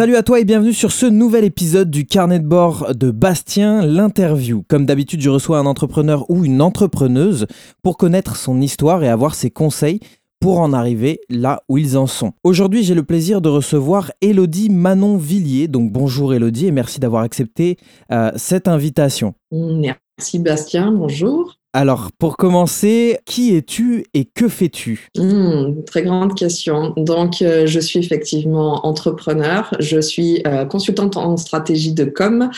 [0.00, 3.84] Salut à toi et bienvenue sur ce nouvel épisode du carnet de bord de Bastien,
[3.84, 4.64] l'interview.
[4.66, 7.46] Comme d'habitude, je reçois un entrepreneur ou une entrepreneuse
[7.82, 10.00] pour connaître son histoire et avoir ses conseils
[10.40, 12.32] pour en arriver là où ils en sont.
[12.44, 15.68] Aujourd'hui, j'ai le plaisir de recevoir Elodie Manon Villiers.
[15.68, 17.76] Donc bonjour Elodie et merci d'avoir accepté
[18.10, 19.34] euh, cette invitation.
[19.52, 21.59] Merci Bastien, bonjour.
[21.72, 25.08] Alors, pour commencer, qui es-tu et que fais-tu?
[25.16, 26.92] Hmm, Très grande question.
[26.96, 32.50] Donc, euh, je suis effectivement entrepreneur, je suis euh, consultante en stratégie de com,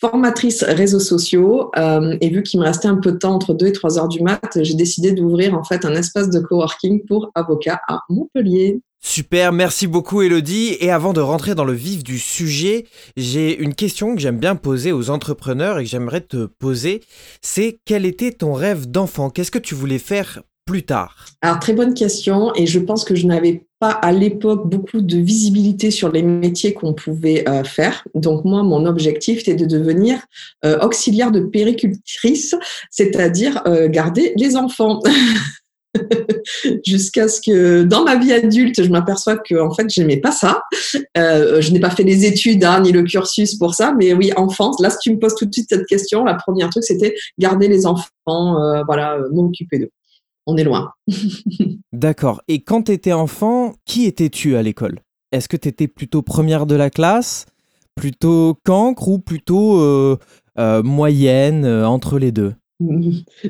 [0.00, 3.66] formatrice réseaux sociaux, euh, et vu qu'il me restait un peu de temps entre 2
[3.66, 7.32] et 3 heures du mat, j'ai décidé d'ouvrir en fait un espace de coworking pour
[7.34, 8.80] avocats à Montpellier.
[9.06, 10.78] Super, merci beaucoup Elodie.
[10.80, 12.86] Et avant de rentrer dans le vif du sujet,
[13.18, 17.02] j'ai une question que j'aime bien poser aux entrepreneurs et que j'aimerais te poser.
[17.42, 19.28] C'est quel était ton rêve d'enfant?
[19.28, 21.26] Qu'est-ce que tu voulais faire plus tard?
[21.42, 25.18] Alors très bonne question et je pense que je n'avais pas à l'époque beaucoup de
[25.18, 28.04] visibilité sur les métiers qu'on pouvait euh, faire.
[28.14, 30.18] Donc moi, mon objectif était de devenir
[30.64, 32.54] euh, auxiliaire de péricultrice,
[32.90, 35.00] c'est-à-dire euh, garder les enfants.
[36.84, 40.62] jusqu'à ce que dans ma vie adulte, je m'aperçois que en fait, j'aimais pas ça.
[41.16, 44.32] Euh, je n'ai pas fait les études hein, ni le cursus pour ça, mais oui,
[44.36, 44.80] enfance.
[44.80, 47.68] Là, si tu me poses tout de suite cette question, la première truc, c'était garder
[47.68, 49.90] les enfants, euh, voilà, euh, m'occuper d'eux.
[50.46, 50.92] On est loin.
[51.92, 52.42] D'accord.
[52.48, 55.00] Et quand tu étais enfant, qui étais-tu à l'école?
[55.32, 57.46] Est-ce que tu étais plutôt première de la classe,
[57.94, 60.18] plutôt cancre ou plutôt
[60.56, 62.54] moyenne entre les deux?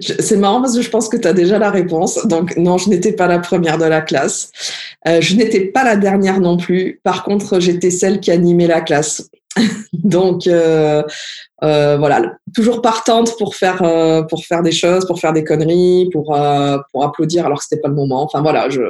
[0.00, 2.26] C'est marrant parce que je pense que tu as déjà la réponse.
[2.26, 4.50] Donc non, je n'étais pas la première de la classe.
[5.08, 7.00] Euh, je n'étais pas la dernière non plus.
[7.04, 9.30] Par contre, j'étais celle qui animait la classe.
[9.92, 11.02] Donc euh,
[11.62, 13.78] euh, voilà, toujours partante pour faire
[14.28, 16.36] pour faire des choses, pour faire des conneries, pour
[16.92, 18.22] pour applaudir alors que c'était pas le moment.
[18.24, 18.82] Enfin voilà, je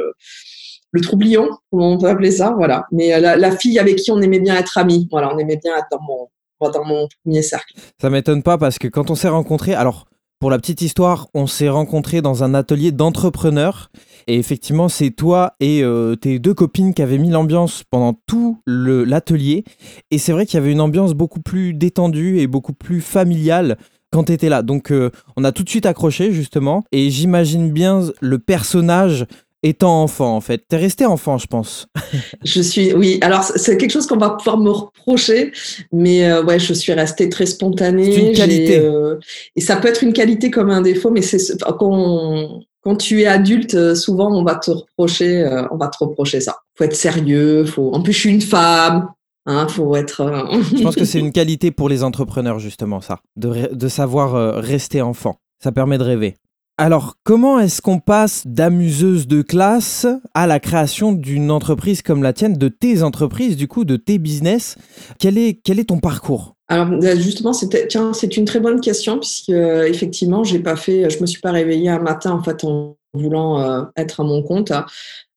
[0.90, 2.86] le troublion, comment on peut appeler ça, voilà.
[2.92, 5.88] Mais la, fille avec qui on aimait bien être amis, voilà, on aimait bien être
[5.90, 6.28] dans mon
[6.60, 7.74] dans mon premier cercle.
[8.00, 10.06] Ça m'étonne pas parce que quand on s'est rencontrés, alors
[10.40, 13.90] pour la petite histoire, on s'est rencontrés dans un atelier d'entrepreneurs.
[14.26, 18.60] Et effectivement, c'est toi et euh, tes deux copines qui avaient mis l'ambiance pendant tout
[18.66, 19.64] l'atelier.
[20.10, 23.76] Et c'est vrai qu'il y avait une ambiance beaucoup plus détendue et beaucoup plus familiale
[24.14, 24.62] quand tu étais là.
[24.62, 26.84] Donc euh, on a tout de suite accroché justement.
[26.92, 29.26] Et j'imagine bien le personnage
[29.64, 30.62] étant enfant, en fait.
[30.68, 31.88] T'es resté enfant, je pense.
[32.44, 33.18] je suis, oui.
[33.22, 35.52] Alors, c'est quelque chose qu'on va pouvoir me reprocher,
[35.90, 38.12] mais euh, ouais, je suis restée très spontanée.
[38.12, 38.78] C'est une qualité.
[38.78, 39.18] Euh,
[39.56, 43.26] et ça peut être une qualité comme un défaut, mais c'est quand, quand tu es
[43.26, 46.58] adulte, euh, souvent on va te reprocher, on va te reprocher ça.
[46.76, 47.64] Faut être sérieux.
[47.64, 47.92] Faut.
[47.94, 49.08] En plus, je suis une femme.
[49.46, 50.46] Hein, faut être.
[50.74, 55.02] je pense que c'est une qualité pour les entrepreneurs justement ça, de, de savoir rester
[55.02, 55.38] enfant.
[55.62, 56.36] Ça permet de rêver.
[56.76, 62.32] Alors, comment est-ce qu'on passe d'amuseuse de classe à la création d'une entreprise comme la
[62.32, 64.76] tienne, de tes entreprises, du coup, de tes business?
[65.20, 66.56] Quel est, quel est ton parcours?
[66.66, 71.20] Alors bah, justement, c'est une très bonne question puisque euh, effectivement, j'ai pas fait, je
[71.20, 74.72] me suis pas réveillée un matin en fait en voulant euh, être à mon compte.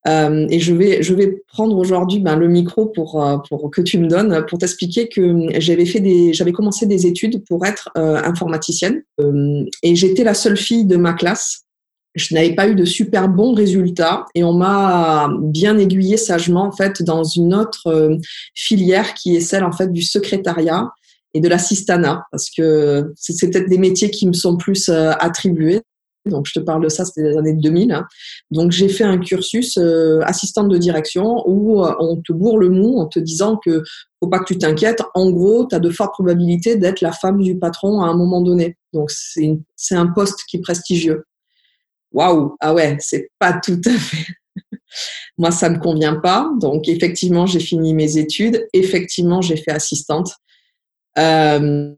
[0.07, 3.81] Euh, et je vais, je vais prendre aujourd'hui ben, le micro pour, euh, pour que
[3.81, 7.89] tu me donnes pour t'expliquer que j'avais fait des, j'avais commencé des études pour être
[7.97, 9.03] euh, informaticienne
[9.83, 11.63] et j'étais la seule fille de ma classe.
[12.15, 16.71] Je n'avais pas eu de super bons résultats et on m'a bien aiguillé sagement en
[16.71, 18.17] fait dans une autre
[18.55, 20.89] filière qui est celle en fait du secrétariat
[21.33, 25.81] et de l'assistanat parce que c'est peut-être des métiers qui me sont plus attribués
[26.27, 27.91] donc, je te parle de ça, c'était les années 2000.
[27.91, 28.05] Hein.
[28.51, 32.69] Donc, j'ai fait un cursus euh, assistante de direction où euh, on te bourre le
[32.69, 33.83] mou en te disant que
[34.19, 35.01] faut pas que tu t'inquiètes.
[35.13, 38.41] En gros, tu as de fortes probabilités d'être la femme du patron à un moment
[38.41, 38.77] donné.
[38.93, 41.25] Donc, c'est un poste qui est prestigieux.
[42.11, 42.55] Waouh!
[42.59, 44.33] Ah ouais, c'est pas tout à fait.
[45.37, 46.49] Moi, ça me convient pas.
[46.59, 48.65] Donc, effectivement, j'ai fini mes études.
[48.73, 50.31] Effectivement, j'ai fait assistante.
[51.17, 51.93] Euh,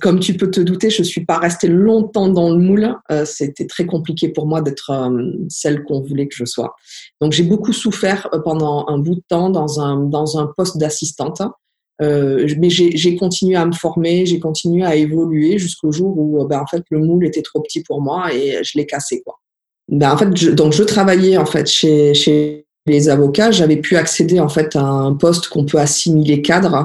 [0.00, 2.94] comme tu peux te douter, je ne suis pas restée longtemps dans le moule.
[3.10, 6.74] Euh, c'était très compliqué pour moi d'être euh, celle qu'on voulait que je sois.
[7.20, 10.78] Donc j'ai beaucoup souffert euh, pendant un bout de temps dans un, dans un poste
[10.78, 11.42] d'assistante.
[12.00, 16.66] mais j'ai continué à me former, j'ai continué à évoluer jusqu'au jour où ben, en
[16.66, 19.22] fait, le moule était trop petit pour moi et je l'ai cassé.
[19.88, 23.50] Ben, en fait, je, donc je travaillais en fait chez, chez les avocats.
[23.50, 26.84] J'avais pu accéder en fait à un poste qu'on peut assimiler cadre euh,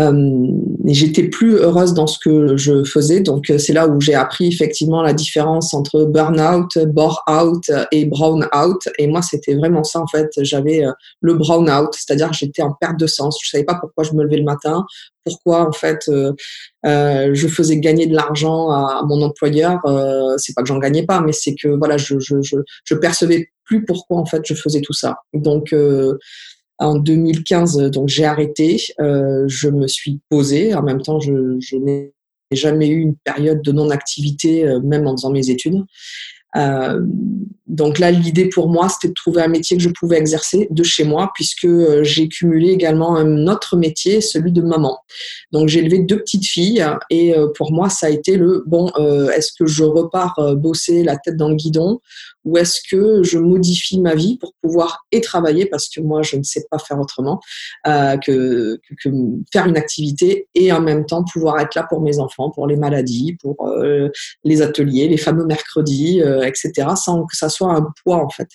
[0.00, 3.20] et j'étais plus heureuse dans ce que je faisais.
[3.20, 8.88] Donc, euh, c'est là où j'ai appris effectivement la différence entre burn-out, bore-out et brown-out.
[8.98, 10.30] Et moi, c'était vraiment ça, en fait.
[10.38, 13.38] J'avais euh, le brown-out, c'est-à-dire j'étais en perte de sens.
[13.42, 14.86] Je savais pas pourquoi je me levais le matin,
[15.24, 16.32] pourquoi, en fait, euh,
[17.34, 19.80] je faisais gagner de l'argent à, mon employeur.
[19.84, 22.94] Euh, c'est pas que j'en gagnais pas, mais c'est que, voilà, je, je, je, je
[22.94, 25.16] percevais plus pourquoi, en fait, je faisais tout ça.
[25.34, 25.74] Donc,
[26.78, 28.78] en 2015, donc j'ai arrêté.
[28.98, 30.74] je me suis posée.
[30.74, 32.12] En même temps, je, n'ai
[32.52, 35.84] jamais eu une période de non-activité, même en faisant mes études.
[36.56, 37.00] Euh,
[37.66, 40.82] donc là, l'idée pour moi, c'était de trouver un métier que je pouvais exercer de
[40.82, 44.98] chez moi, puisque euh, j'ai cumulé également un autre métier, celui de maman.
[45.52, 48.88] Donc j'ai élevé deux petites filles, et euh, pour moi, ça a été le bon.
[49.34, 52.00] Est-ce que je repars bosser la tête dans le guidon,
[52.48, 56.36] ou est-ce que je modifie ma vie pour pouvoir et travailler, parce que moi, je
[56.36, 57.40] ne sais pas faire autrement
[57.84, 59.08] que, que,
[59.52, 62.76] faire une activité et en même temps pouvoir être là pour mes enfants, pour les
[62.76, 63.70] maladies, pour
[64.44, 68.48] les ateliers, les fameux mercredis etc., sans que ça soit un poids en fait.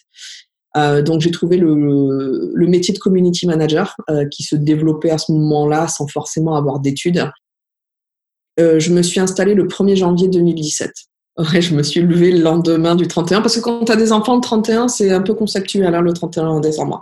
[0.75, 5.31] Euh, donc j'ai trouvé le, métier de community manager euh, qui se développait à ce
[5.31, 7.29] moment-là sans forcément avoir d'études.
[8.59, 10.91] Euh, je me suis installée le 1er janvier 2017.
[11.35, 14.12] Ouais, je me suis levée le lendemain du 31 parce que quand tu as des
[14.12, 17.01] enfants le 31, c'est un peu conceptuel hein, le 31 décembre.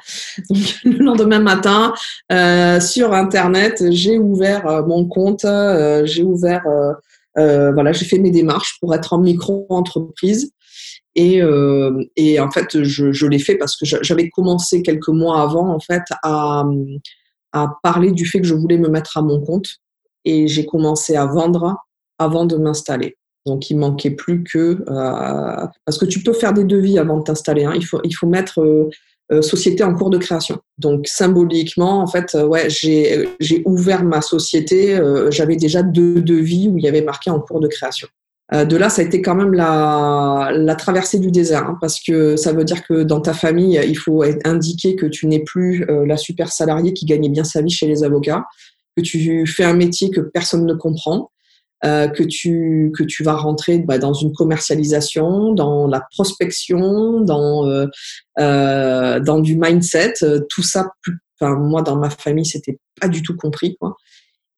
[0.49, 1.93] Donc le lendemain matin,
[2.79, 5.45] sur internet, j'ai ouvert mon compte,
[6.05, 6.63] j'ai ouvert
[7.35, 10.51] voilà, j'ai fait mes démarches pour être en micro-entreprise.
[11.15, 15.41] Et, euh, et en fait, je, je l'ai fait parce que j'avais commencé quelques mois
[15.41, 16.63] avant en fait à,
[17.51, 19.67] à parler du fait que je voulais me mettre à mon compte
[20.23, 21.75] et j'ai commencé à vendre
[22.17, 23.17] avant de m'installer.
[23.45, 27.23] Donc il manquait plus que euh, parce que tu peux faire des devis avant de
[27.23, 27.65] t'installer.
[27.65, 27.73] Hein.
[27.75, 28.89] Il faut il faut mettre euh,
[29.31, 30.59] euh société en cours de création.
[30.77, 34.95] Donc symboliquement, en fait, euh, ouais, j'ai j'ai ouvert ma société.
[34.95, 38.07] Euh, j'avais déjà deux devis où il y avait marqué en cours de création.
[38.53, 42.01] Euh, de là, ça a été quand même la, la traversée du désert, hein, parce
[42.01, 45.85] que ça veut dire que dans ta famille, il faut indiquer que tu n'es plus
[45.89, 48.45] euh, la super salariée qui gagnait bien sa vie chez les avocats,
[48.97, 51.30] que tu fais un métier que personne ne comprend,
[51.83, 57.67] euh, que tu que tu vas rentrer bah, dans une commercialisation, dans la prospection, dans
[57.67, 57.87] euh,
[58.39, 60.13] euh dans du mindset,
[60.47, 60.91] tout ça.
[61.39, 63.95] Enfin, moi, dans ma famille, c'était pas du tout compris, quoi.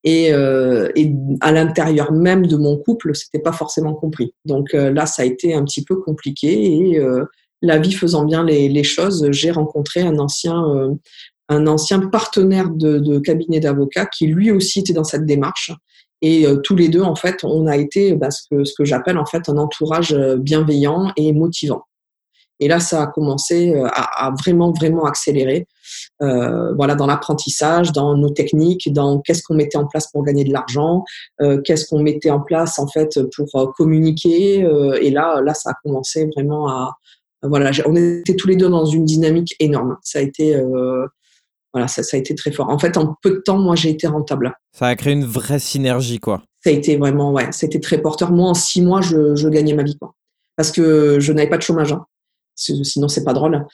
[0.03, 4.33] Et, et, à l'intérieur même de mon couple, c'était pas forcément compris.
[4.43, 6.73] Donc là, ça a été un petit peu compliqué.
[6.73, 7.01] Et
[7.61, 10.61] la vie faisant bien les, les choses, j'ai rencontré un ancien,
[11.47, 15.71] un ancien partenaire de, de cabinet d'avocat qui lui aussi était dans cette démarche.
[16.23, 19.25] Et euh, tous les deux, en fait, on a été bah, ce que, j'appelle en
[19.25, 21.83] fait un entourage bienveillant et motivant.
[22.59, 25.67] Et là, ça a commencé à, à vraiment, vraiment accélérer
[26.21, 30.43] euh, voilà, dans l'apprentissage, dans nos techniques, dans qu'est-ce qu'on mettait en place pour gagner
[30.43, 31.03] de l'argent,
[31.41, 34.63] euh, qu'est-ce qu'on mettait en place en fait pour euh, communiquer.
[34.63, 36.97] Euh, et là, là, ça a commencé vraiment à
[37.45, 39.97] voilà, on était tous les deux dans une dynamique énorme.
[40.01, 40.57] Ça a été
[41.73, 42.69] voilà, ça, ça, a été très fort.
[42.69, 44.53] En fait, en peu de temps, moi, j'ai été rentable.
[44.71, 46.43] Ça a créé une vraie synergie, quoi.
[46.63, 48.31] Ça a été vraiment, ouais, c'était très porteur.
[48.31, 50.13] Moi, en six mois, je, je gagnais ma vie, quoi.
[50.55, 51.91] Parce que je n'avais pas de chômage.
[51.91, 52.05] Hein.
[52.55, 53.65] Sinon, c'est pas drôle.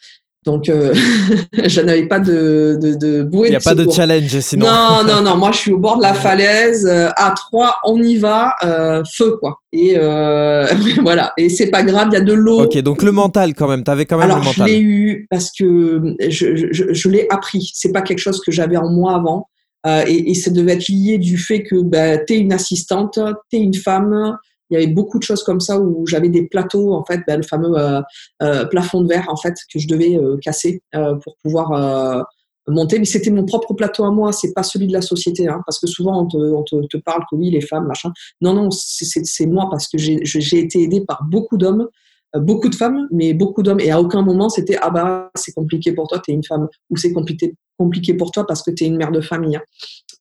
[0.46, 0.94] Donc, euh,
[1.66, 3.50] je n'avais pas de, de, de bouée.
[3.50, 4.68] Il n'y a pas de challenge sinon.
[4.68, 5.38] Non, non, non.
[5.38, 6.86] Moi, je suis au bord de la falaise.
[6.86, 9.60] Euh, à trois, on y va, euh, feu, quoi.
[9.74, 10.66] Et euh,
[11.02, 11.34] voilà.
[11.38, 12.64] Et c'est pas grave, il y a de l'eau.
[12.64, 13.84] Ok, donc le mental, quand même.
[13.84, 14.68] Tu avais quand même Alors, le mental.
[14.68, 17.72] je l'ai eu parce que je, je, je l'ai appris.
[17.74, 19.48] C'est pas quelque chose que j'avais en moi avant.
[19.86, 23.18] Euh, et, et, ça devait être lié du fait que bah, tu es une assistante,
[23.50, 24.38] tu es une femme,
[24.70, 27.38] il y avait beaucoup de choses comme ça où j'avais des plateaux, en fait, ben,
[27.38, 28.02] le fameux euh,
[28.44, 30.82] euh, plafond de verre, en fait, que je devais euh, casser
[31.24, 32.26] pour pouvoir
[32.68, 33.00] monter.
[33.00, 35.80] Mais c'était mon propre plateau à moi, c'est pas celui de la société, hein, parce
[35.80, 38.12] que souvent on te, on te, parle que oui, les femmes, machin.
[38.42, 41.88] Non, non, c'est moi parce que j'ai été aidée par beaucoup d'hommes,
[42.36, 43.80] beaucoup de femmes, mais beaucoup d'hommes.
[43.80, 46.98] Et à aucun moment c'était ah bah c'est compliqué pour toi, t'es une femme, ou
[46.98, 49.56] c'est compliqué compliqué pour toi parce que tu es une mère de famille.
[49.56, 49.62] Hein.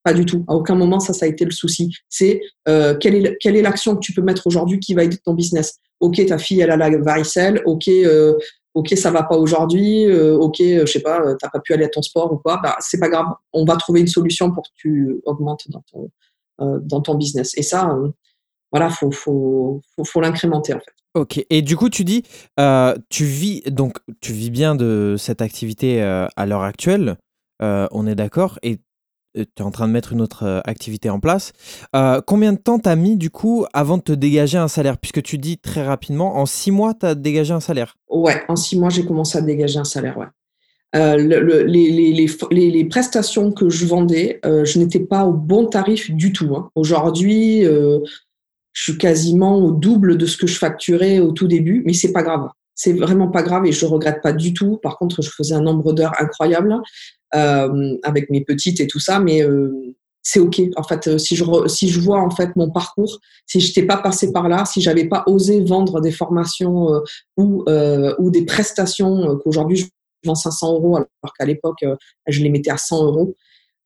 [0.05, 0.45] Pas du tout.
[0.49, 1.93] À aucun moment, ça, ça a été le souci.
[2.09, 5.19] C'est euh, quelle est quelle est l'action que tu peux mettre aujourd'hui qui va aider
[5.19, 5.79] ton business?
[6.01, 7.61] Ok, ta fille, elle a la varicelle.
[7.67, 8.35] Ok, euh,
[8.75, 10.07] ok, ça va pas aujourd'hui.
[10.07, 12.37] Euh, ok, euh, je sais pas, euh, t'as pas pu aller à ton sport ou
[12.39, 12.61] quoi.
[12.63, 13.27] Bah, c'est pas grave.
[13.53, 16.11] On va trouver une solution pour que tu augmentes dans ton
[16.61, 17.53] euh, dans ton business.
[17.57, 17.93] Et ça,
[18.71, 20.98] voilà, faut faut faut, faut l'incrémenter en fait.
[21.15, 21.45] Ok.
[21.51, 22.23] Et du coup, tu dis,
[23.09, 27.17] tu vis donc tu vis bien de cette activité à l'heure actuelle.
[27.61, 28.59] on est d'accord.
[28.63, 28.81] Et
[29.35, 31.53] tu es en train de mettre une autre euh, activité en place.
[31.95, 34.99] Euh, combien de temps t'as mis du coup avant de te dégager un salaire?
[34.99, 38.57] Puisque tu dis très rapidement, en six mois, tu as dégagé un salaire Ouais, en
[38.57, 40.27] six mois, j'ai commencé à dégager un salaire, ouais.
[40.97, 45.35] Euh, le, le, les, les, les, prestations que je vendais, euh, je n'étais pas au
[45.35, 46.57] bon tarif du tout.
[46.57, 46.71] Hein.
[46.75, 47.99] Aujourd'hui, euh,
[48.79, 52.13] je suis quasiment au double de ce que je facturais au tout début, mais c'est
[52.13, 52.49] pas grave.
[52.77, 54.77] C'est vraiment pas grave et je regrette pas du tout.
[54.77, 56.77] Par contre, je faisais un nombre d'heures incroyable
[57.35, 60.61] euh, avec mes petites et tout ça, mais euh, c'est ok.
[60.77, 63.83] En fait, euh, si je si je vois en fait mon parcours, si je n'étais
[63.83, 67.03] pas passé par là, si j'avais pas osé vendre des formations
[67.37, 69.87] ou ou des prestations qu'aujourd'hui je
[70.25, 71.85] vends 500 euros alors qu'à l'époque,
[72.29, 73.35] je les mettais à 100 euros.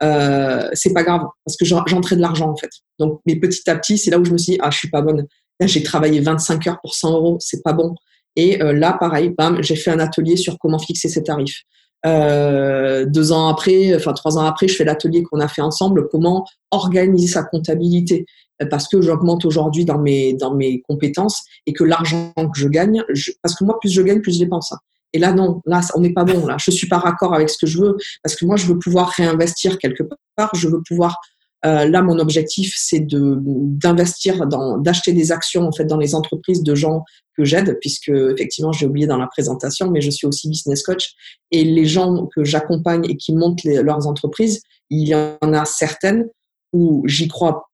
[0.02, 2.70] Euh, c'est pas grave parce que j'entrais de l'argent en fait.
[2.98, 4.90] Donc, mais petit à petit, c'est là où je me suis dit, ah, je suis
[4.90, 5.26] pas bonne.
[5.60, 7.94] Là, j'ai travaillé 25 heures pour 100 euros, c'est pas bon.
[8.34, 11.62] Et là, pareil, bam, j'ai fait un atelier sur comment fixer ses tarifs.
[12.04, 16.08] Euh, deux ans après, enfin trois ans après, je fais l'atelier qu'on a fait ensemble,
[16.08, 18.26] comment organiser sa comptabilité,
[18.70, 23.04] parce que j'augmente aujourd'hui dans mes dans mes compétences et que l'argent que je gagne,
[23.42, 24.74] parce que moi plus je gagne, plus je dépense.
[25.12, 26.46] Et là non, là on n'est pas bon.
[26.46, 28.78] Là, je suis pas raccord avec ce que je veux, parce que moi je veux
[28.78, 30.04] pouvoir réinvestir quelque
[30.36, 31.18] part, je veux pouvoir
[31.64, 36.14] euh, là, mon objectif, c'est de d'investir dans, d'acheter des actions en fait dans les
[36.14, 37.04] entreprises de gens
[37.36, 41.12] que j'aide, puisque effectivement, j'ai oublié dans la présentation, mais je suis aussi business coach
[41.52, 46.28] et les gens que j'accompagne et qui montent leurs entreprises, il y en a certaines
[46.72, 47.70] où j'y crois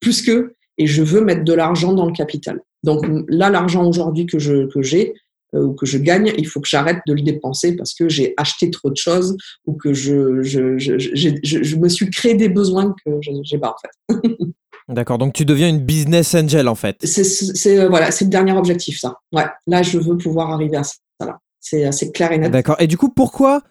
[0.00, 2.60] plus qu'eux et je veux mettre de l'argent dans le capital.
[2.82, 5.14] Donc là, l'argent aujourd'hui que je que j'ai,
[5.54, 8.70] ou que je gagne, il faut que j'arrête de le dépenser parce que j'ai acheté
[8.70, 10.98] trop de choses ou que je, je, je,
[11.42, 14.36] je me suis créé des besoins que je n'ai pas en fait.
[14.88, 16.96] D'accord, donc tu deviens une business angel en fait.
[17.06, 19.16] C'est euh, voilà, c'est le dernier objectif ça.
[19.32, 20.96] Ouais, là je veux pouvoir arriver à ça.
[21.20, 21.38] Là.
[21.60, 22.50] C'est clair et net.
[22.50, 22.76] D'accord.
[22.78, 23.62] Et du coup, pourquoi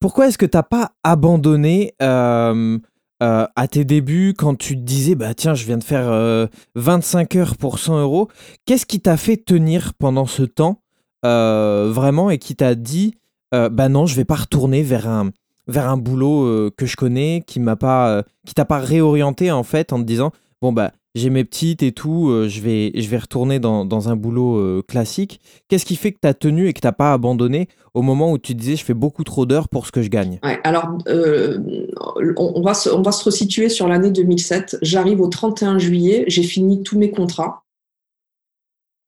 [0.00, 2.78] pourquoi est-ce que tu n'as pas abandonné euh,
[3.20, 7.56] à tes débuts quand tu te disais bah tiens je viens de faire 25 heures
[7.56, 8.28] pour 100 euros?
[8.66, 10.81] Qu'est-ce qui t'a fait tenir pendant ce temps euh,
[11.22, 13.14] vraiment et qui t'a dit
[13.54, 15.30] euh, bah non, je vais pas retourner vers un
[15.68, 19.62] vers un boulot euh, que je connais, qui m'a pas qui t'a pas réorienté en
[19.62, 23.18] fait en te disant bon bah j'ai mes petites et tout, je vais je vais
[23.18, 25.40] retourner dans, dans un boulot classique.
[25.68, 28.38] Qu'est-ce qui fait que tu as tenu et que t'as pas abandonné au moment où
[28.38, 30.40] tu disais je fais beaucoup trop d'heures pour ce que je gagne?
[30.42, 34.78] Ouais, Alors on, va se, on va se resituer sur l'année 2007.
[34.80, 37.64] J'arrive au 31 juillet, j'ai fini tous mes contrats.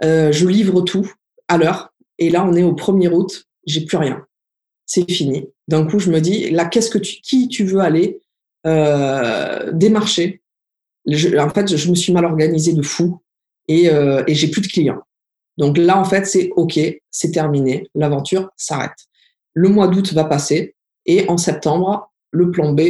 [0.02, 1.10] je livre tout
[1.48, 1.93] à l'heure.
[2.18, 4.24] Et là, on est au 1er août, j'ai plus rien.
[4.86, 5.46] C'est fini.
[5.68, 8.20] D'un coup, je me dis, là, qu'est-ce que tu, qui tu veux aller
[8.66, 10.42] euh, démarcher?
[11.38, 13.20] En fait, je me suis mal organisé de fou
[13.68, 15.00] et, euh, et j'ai plus de clients.
[15.58, 16.78] Donc là, en fait, c'est OK,
[17.10, 18.96] c'est terminé, l'aventure s'arrête.
[19.52, 20.74] Le mois d'août va passer
[21.06, 22.80] et en septembre, le plan B,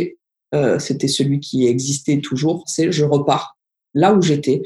[0.55, 3.57] euh, c'était celui qui existait toujours, c'est je repars
[3.93, 4.63] là où j'étais.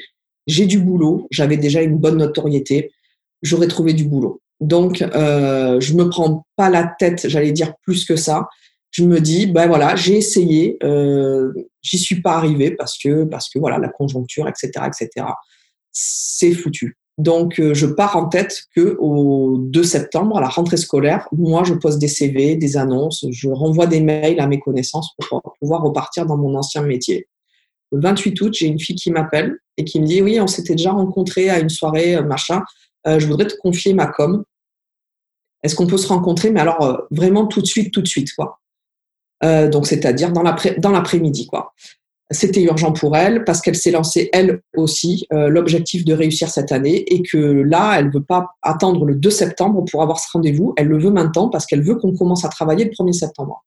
[0.46, 2.92] J'ai du boulot, j'avais déjà une bonne notoriété,
[3.42, 4.40] j'aurais trouvé du boulot.
[4.60, 8.48] Donc, euh, je me prends pas la tête, j'allais dire plus que ça.
[8.90, 13.48] Je me dis, ben voilà, j'ai essayé, euh, j'y suis pas arrivé parce que parce
[13.50, 15.26] que voilà la conjoncture, etc., etc.
[15.92, 16.96] C'est foutu.
[17.18, 21.64] Donc, euh, je pars en tête que au 2 septembre, à la rentrée scolaire, moi,
[21.64, 25.82] je pose des CV, des annonces, je renvoie des mails à mes connaissances pour pouvoir
[25.82, 27.26] repartir dans mon ancien métier.
[27.90, 30.74] Le 28 août, j'ai une fille qui m'appelle et qui me dit, oui, on s'était
[30.74, 32.62] déjà rencontrés à une soirée, euh, machin.
[33.08, 34.44] Euh, je voudrais te confier ma com.
[35.62, 36.50] Est-ce qu'on peut se rencontrer?
[36.50, 38.60] Mais alors, euh, vraiment tout de suite, tout de suite, quoi.
[39.44, 41.72] Euh, donc, c'est-à-dire dans l'après-midi, quoi.
[42.30, 47.02] C'était urgent pour elle parce qu'elle s'est lancée, elle aussi, l'objectif de réussir cette année
[47.10, 50.74] et que là, elle ne veut pas attendre le 2 septembre pour avoir ce rendez-vous.
[50.76, 53.64] Elle le veut maintenant parce qu'elle veut qu'on commence à travailler le 1er septembre.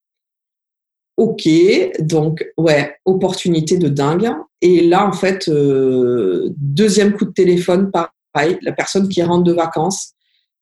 [1.17, 1.49] Ok,
[2.01, 4.29] donc ouais, opportunité de dingue.
[4.61, 10.13] Et là, en fait, deuxième coup de téléphone, par la personne qui rentre de vacances,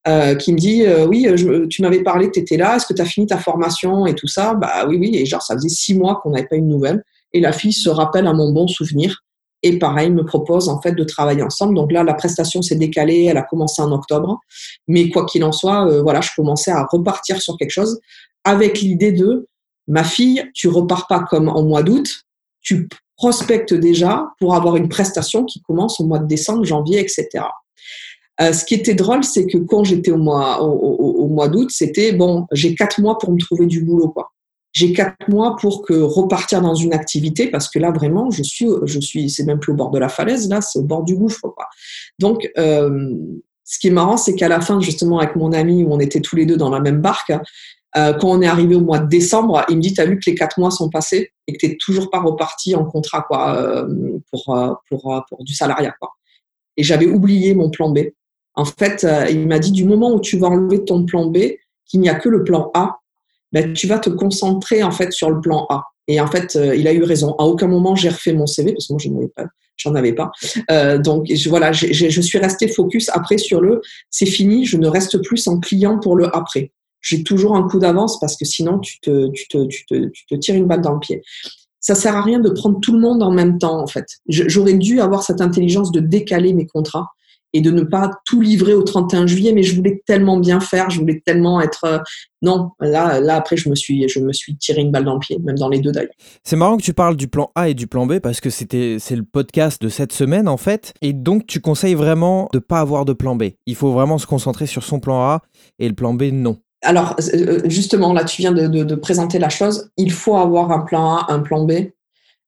[0.08, 1.28] euh, qui me dit euh, oui,
[1.70, 4.28] tu m'avais parlé, tu étais là, est-ce que tu as fini ta formation et tout
[4.28, 4.54] ça?
[4.54, 7.04] Bah oui, oui, et genre ça faisait six mois qu'on n'avait pas une nouvelle.
[7.34, 9.24] Et la fille se rappelle un mon bon souvenir
[9.62, 11.76] et pareil me propose en fait de travailler ensemble.
[11.76, 14.40] Donc là, la prestation s'est décalée, elle a commencé en octobre,
[14.88, 18.00] mais quoi qu'il en soit, euh, voilà, je commençais à repartir sur quelque chose
[18.46, 19.48] avec l'idée de
[19.88, 22.24] ma fille, tu repars pas comme en mois d'août,
[22.62, 27.28] tu prospecte déjà pour avoir une prestation qui commence au mois de décembre, janvier, etc.
[28.42, 32.14] Euh, ce qui était drôle, c'est que quand j'étais au mois, au, mois d'août, c'était
[32.14, 34.32] bon, j'ai quatre mois pour me trouver du boulot, quoi.
[34.72, 38.68] J'ai quatre mois pour que repartir dans une activité parce que là vraiment, je suis,
[38.84, 41.16] je suis, c'est même plus au bord de la falaise, là, c'est au bord du
[41.16, 41.68] gouffre, quoi.
[42.20, 43.16] Donc, euh,
[43.66, 46.22] ce qui est marrant, c'est qu'à la fin, justement, avec mon ami, où on était
[46.22, 47.34] tous les deux dans la même barque,
[47.98, 50.20] euh, quand on est arrivé au mois de décembre, il me dit, tu as vu
[50.20, 53.24] que les quatre mois sont passés et que tu n'es toujours pas reparti en contrat
[53.24, 55.94] quoi, euh, pour, euh, pour, pour, du salariat.
[56.00, 56.12] Quoi.
[56.78, 58.00] Et j'avais oublié mon plan B.
[58.60, 61.38] En fait, il m'a dit, du moment où tu vas enlever ton plan B,
[61.86, 62.98] qu'il n'y a que le plan A,
[63.52, 65.86] ben, tu vas te concentrer en fait sur le plan A.
[66.08, 67.36] Et en fait, il a eu raison.
[67.40, 70.32] À aucun moment, j'ai refait mon CV parce que moi, je n'en avais pas.
[70.68, 70.98] Pas.
[70.98, 75.48] donc voilà, je suis resté focus après sur le c'est fini, je ne reste plus
[75.48, 80.36] en client pour le après j'ai toujours un coup d'avance parce que sinon tu te
[80.36, 81.22] tires une balle dans le pied.
[81.80, 84.06] Ça sert à rien de prendre tout le monde en même temps, en fait.
[84.28, 87.08] J'aurais dû avoir cette intelligence de décaler mes contrats
[87.54, 90.90] et de ne pas tout livrer au 31 juillet, mais je voulais tellement bien faire,
[90.90, 91.84] je voulais tellement être.
[91.86, 91.98] Euh,
[92.42, 95.20] non, là, là après, je me suis, je me suis tiré une balle dans le
[95.20, 96.14] pied, même dans les deux d'ailleurs.
[96.44, 98.98] C'est marrant que tu parles du plan A et du plan B parce que c'était,
[99.00, 102.80] c'est le podcast de cette semaine en fait, et donc tu conseilles vraiment de pas
[102.80, 103.46] avoir de plan B.
[103.66, 105.42] Il faut vraiment se concentrer sur son plan A
[105.80, 106.58] et le plan B non.
[106.82, 109.92] Alors euh, justement, là, tu viens de, de présenter la chose.
[109.98, 111.74] Il faut avoir un plan A, un plan B.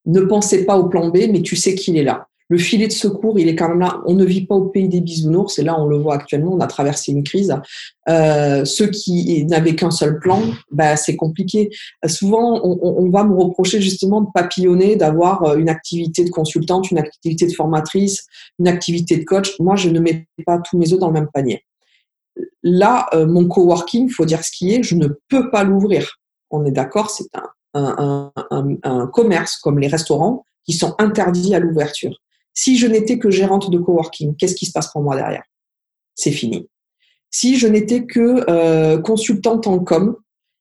[0.05, 2.91] Ne pensez pas au plan B, mais tu sais qu'il est là le filet de
[2.91, 4.01] secours, il est quand même là.
[4.05, 6.59] On ne vit pas au pays des bisounours, et là, on le voit actuellement, on
[6.59, 7.55] a traversé une crise.
[8.09, 11.69] Euh, ceux qui n'avaient qu'un seul plan, bah, c'est compliqué.
[12.07, 16.97] souvent, on, va me reprocher justement de papillonner, d'avoir euh, une activité de consultante, une
[16.97, 18.25] activité de formatrice,
[18.59, 19.57] une activité de coach.
[19.61, 21.63] Moi, je ne mets pas tous mes œufs dans le même panier.
[22.63, 26.17] Là, euh, mon coworking, il faut dire ce qui est, je ne peux pas l'ouvrir.
[26.49, 27.29] On est d'accord, c'est
[27.75, 28.29] un,
[28.83, 32.19] un commerce comme les restaurants qui sont interdits à l'ouverture.
[32.53, 35.43] Si je n'étais que gérante de coworking, qu'est-ce qui se passe pour moi derrière?
[36.15, 36.67] C'est fini.
[37.29, 40.17] Si je n'étais que euh, consultante en com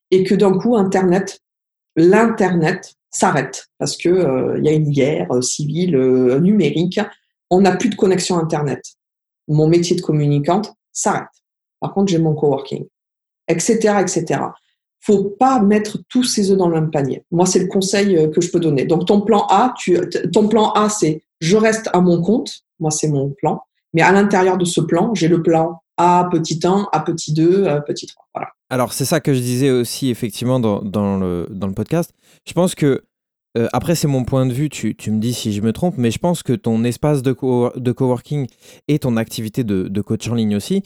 [0.09, 1.41] et que d'un coup Internet,
[1.97, 5.97] l'internet s'arrête parce que euh, y a une guerre euh, civile
[6.41, 7.01] numérique,
[7.49, 8.81] on n'a plus de connexion Internet.
[9.49, 11.27] Mon métier de communicante s'arrête.
[11.81, 12.85] Par contre, j'ai mon coworking,
[13.49, 14.41] etc., etc.
[15.01, 17.25] Faut pas mettre tous ses œufs dans le même panier.
[17.31, 18.85] Moi, c'est le conseil que je peux donner.
[18.85, 19.73] Donc, ton plan A,
[20.31, 24.11] ton plan A, c'est je reste à mon compte, moi c'est mon plan, mais à
[24.11, 28.07] l'intérieur de ce plan, j'ai le plan A petit 1, A petit 2, A petit
[28.07, 28.25] 3.
[28.33, 28.49] Voilà.
[28.69, 32.13] Alors c'est ça que je disais aussi effectivement dans, dans, le, dans le podcast.
[32.47, 33.03] Je pense que,
[33.57, 35.95] euh, après c'est mon point de vue, tu, tu, me dis si je me trompe,
[35.97, 37.31] mais je pense que ton espace de,
[37.79, 38.47] de coworking
[38.87, 40.83] et ton activité de, de coach en ligne aussi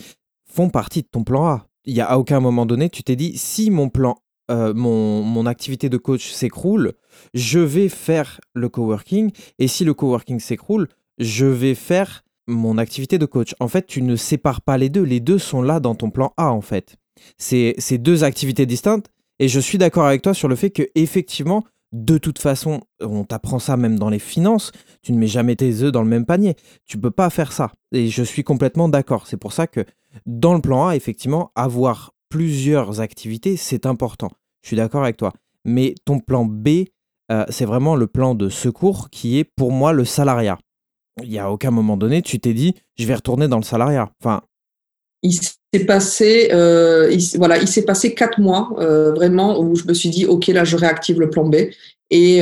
[0.52, 1.68] font partie de ton plan A.
[1.84, 4.16] Il y a à aucun moment donné, tu t'es dit si mon plan
[4.52, 6.94] euh, mon, mon, activité de coach s'écroule,
[7.34, 9.32] je vais faire le coworking.
[9.60, 10.88] Et si le coworking s'écroule,
[11.18, 13.56] je vais faire mon activité de coach.
[13.60, 15.02] En fait, tu ne sépares pas les deux.
[15.02, 16.98] Les deux sont là dans ton plan A, en fait.
[17.38, 19.10] C'est deux activités distinctes.
[19.40, 23.24] Et je suis d'accord avec toi sur le fait que, effectivement, de toute façon, on
[23.24, 24.72] t'apprend ça même dans les finances.
[25.02, 26.56] Tu ne mets jamais tes œufs dans le même panier.
[26.86, 27.72] Tu peux pas faire ça.
[27.92, 29.28] Et je suis complètement d'accord.
[29.28, 29.86] C'est pour ça que
[30.26, 34.30] dans le plan A, effectivement, avoir plusieurs activités, c'est important.
[34.62, 35.32] Je suis d'accord avec toi.
[35.64, 36.68] Mais ton plan B,
[37.32, 40.58] euh, c'est vraiment le plan de secours qui est pour moi le salariat.
[41.24, 44.12] Il n'y a aucun moment donné, tu t'es dit, je vais retourner dans le salariat.
[44.22, 44.42] Enfin,
[45.24, 49.94] il s'est passé, euh, voilà, il s'est passé quatre mois euh, vraiment où je me
[49.94, 51.56] suis dit, ok, là, je réactive le plan B
[52.10, 52.40] et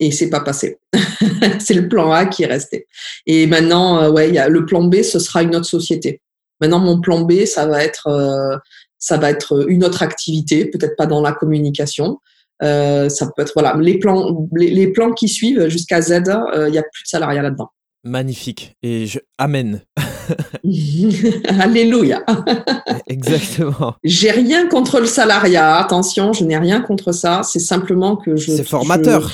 [0.00, 0.78] et c'est pas passé.
[1.58, 2.86] c'est le plan A qui est resté.
[3.26, 6.22] Et maintenant, ouais, y a, le plan B, ce sera une autre société.
[6.60, 8.56] Maintenant, mon plan B, ça va être, euh,
[8.98, 12.18] ça va être une autre activité, peut-être pas dans la communication.
[12.62, 16.72] Euh, ça peut être voilà les plans, les, plans qui suivent jusqu'à Z, euh, il
[16.72, 17.70] n'y a plus de salariat là-dedans.
[18.02, 19.82] Magnifique et je amen.
[21.60, 22.24] Alléluia.
[23.06, 23.94] Exactement.
[24.02, 25.76] J'ai rien contre le salariat.
[25.76, 27.42] Attention, je n'ai rien contre ça.
[27.44, 28.50] C'est simplement que je.
[28.52, 29.30] C'est formateur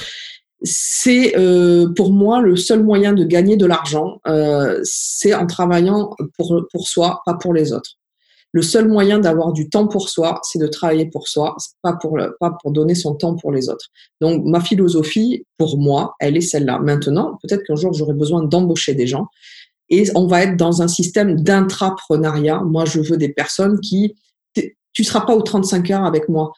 [0.63, 6.11] c'est euh, pour moi le seul moyen de gagner de l'argent, euh, c'est en travaillant
[6.37, 7.93] pour, pour soi, pas pour les autres.
[8.53, 12.17] Le seul moyen d'avoir du temps pour soi, c'est de travailler pour soi, pas pour,
[12.39, 13.87] pas pour donner son temps pour les autres.
[14.21, 16.79] Donc ma philosophie, pour moi, elle est celle-là.
[16.79, 19.27] Maintenant, peut-être qu'un jour j'aurai besoin d'embaucher des gens
[19.91, 22.61] et on va être dans un système d'intrapreneuriat.
[22.61, 24.15] Moi, je veux des personnes qui,
[24.93, 26.53] tu seras pas aux 35 heures avec moi.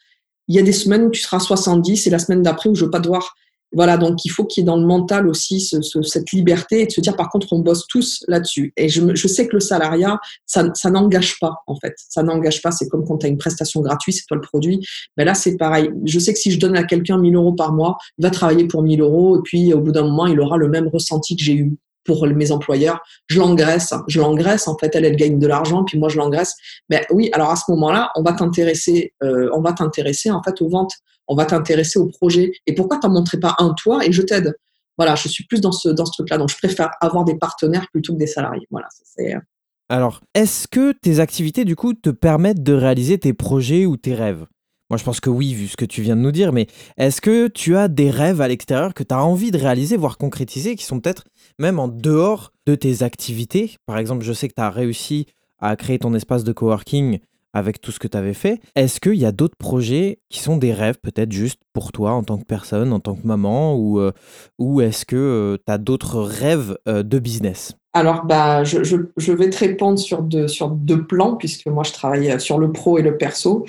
[0.48, 2.84] Il y a des semaines où tu seras 70 et la semaine d'après où je
[2.84, 3.34] veux pas devoir
[3.72, 6.90] voilà, donc il faut qu'il y ait dans le mental aussi cette liberté et de
[6.90, 8.72] se dire par contre on bosse tous là-dessus.
[8.76, 11.94] Et je, je, sais que le salariat, ça, ça n'engage pas en fait.
[12.08, 12.70] Ça n'engage pas.
[12.70, 14.80] C'est comme quand tu as une prestation gratuite, c'est toi le produit.
[15.16, 15.90] Mais là c'est pareil.
[16.04, 18.66] Je sais que si je donne à quelqu'un 1000 euros par mois, il va travailler
[18.66, 21.42] pour 1000 euros et puis au bout d'un moment il aura le même ressenti que
[21.42, 24.68] j'ai eu pour mes employeurs, je l'engraisse, je l'engraisse.
[24.68, 26.54] En fait, elle, elle gagne de l'argent, puis moi, je l'engraisse.
[26.88, 30.62] Mais oui, alors à ce moment-là, on va t'intéresser, euh, on va t'intéresser en fait
[30.62, 30.92] aux ventes
[31.28, 32.52] on va t'intéresser au projet.
[32.66, 34.56] Et pourquoi t'en montrais pas un toi et je t'aide?
[34.98, 36.38] Voilà, je suis plus dans ce, dans ce truc-là.
[36.38, 38.66] Donc, je préfère avoir des partenaires plutôt que des salariés.
[38.70, 39.34] Voilà, c'est.
[39.34, 39.40] Euh.
[39.88, 44.14] Alors, est-ce que tes activités, du coup, te permettent de réaliser tes projets ou tes
[44.14, 44.46] rêves?
[44.88, 47.20] Moi, je pense que oui, vu ce que tu viens de nous dire, mais est-ce
[47.20, 50.76] que tu as des rêves à l'extérieur que tu as envie de réaliser, voire concrétiser,
[50.76, 51.24] qui sont peut-être
[51.58, 53.76] même en dehors de tes activités?
[53.86, 55.26] Par exemple, je sais que tu as réussi
[55.58, 57.18] à créer ton espace de coworking
[57.52, 58.60] avec tout ce que tu avais fait.
[58.74, 62.22] Est-ce qu'il y a d'autres projets qui sont des rêves peut-être juste pour toi en
[62.22, 64.12] tant que personne, en tant que maman, ou, euh,
[64.58, 67.72] ou est-ce que euh, tu as d'autres rêves euh, de business?
[67.94, 72.38] Alors, bah, je, je, vais te répondre sur sur deux plans, puisque moi, je travaille
[72.38, 73.64] sur le pro et le perso.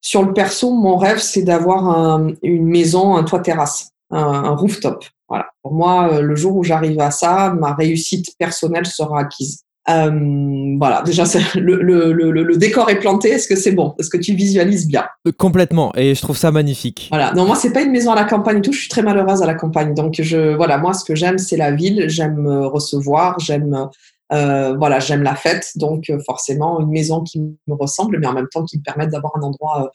[0.00, 5.04] Sur le perso, mon rêve, c'est d'avoir une maison, un toit terrasse, un, rooftop.
[5.28, 5.46] Voilà.
[5.62, 9.64] Pour moi, le jour où j'arrive à ça, ma réussite personnelle sera acquise.
[9.88, 13.30] Euh, voilà, déjà, le, le, le, le, décor est planté.
[13.30, 13.94] Est-ce que c'est bon?
[13.98, 15.04] Est-ce que tu visualises bien?
[15.26, 17.08] Euh, Complètement, et je trouve ça magnifique.
[17.10, 18.72] Voilà, non, moi, c'est pas une maison à la campagne et tout.
[18.72, 19.94] Je suis très malheureuse à la campagne.
[19.94, 22.04] Donc, je, voilà, moi, ce que j'aime, c'est la ville.
[22.08, 23.88] J'aime recevoir, j'aime,
[24.32, 25.72] euh, voilà, j'aime la fête.
[25.76, 29.36] Donc, forcément, une maison qui me ressemble, mais en même temps qui me permette d'avoir
[29.36, 29.90] un endroit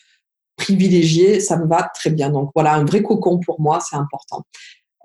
[0.57, 2.29] privilégié, ça me va très bien.
[2.29, 4.43] Donc, voilà, un vrai cocon pour moi, c'est important.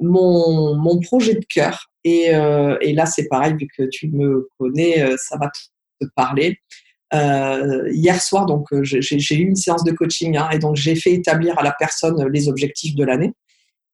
[0.01, 4.49] Mon, mon projet de cœur, et, euh, et là, c'est pareil, vu que tu me
[4.59, 5.51] connais, euh, ça va
[6.01, 6.59] te parler.
[7.13, 11.13] Euh, hier soir, donc j'ai eu une séance de coaching hein, et donc j'ai fait
[11.13, 13.33] établir à la personne les objectifs de l'année.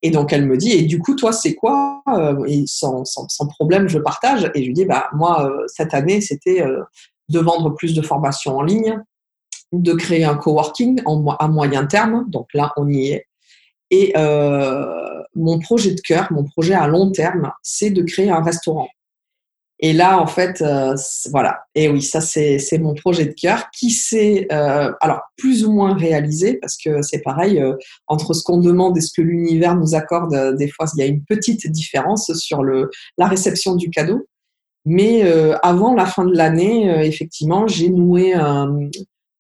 [0.07, 2.01] Et donc elle me dit et du coup toi c'est quoi
[2.47, 6.65] Et sans, sans, problème je partage et je lui dis bah moi cette année c'était
[7.29, 9.03] de vendre plus de formations en ligne,
[9.73, 12.25] de créer un coworking en, à moyen terme.
[12.29, 13.27] Donc là on y est.
[13.91, 18.43] Et euh, mon projet de cœur, mon projet à long terme, c'est de créer un
[18.43, 18.89] restaurant.
[19.81, 20.95] Et là, en fait, euh,
[21.31, 21.61] voilà.
[21.75, 25.95] Et oui, ça, c'est mon projet de cœur qui s'est, euh, alors, plus ou moins
[25.95, 27.75] réalisé, parce que c'est pareil, euh,
[28.07, 31.03] entre ce qu'on demande et ce que l'univers nous accorde, euh, des fois, il y
[31.03, 34.27] a une petite différence sur le, la réception du cadeau.
[34.87, 38.89] Mais euh, avant la fin de l'année, effectivement, j'ai noué un,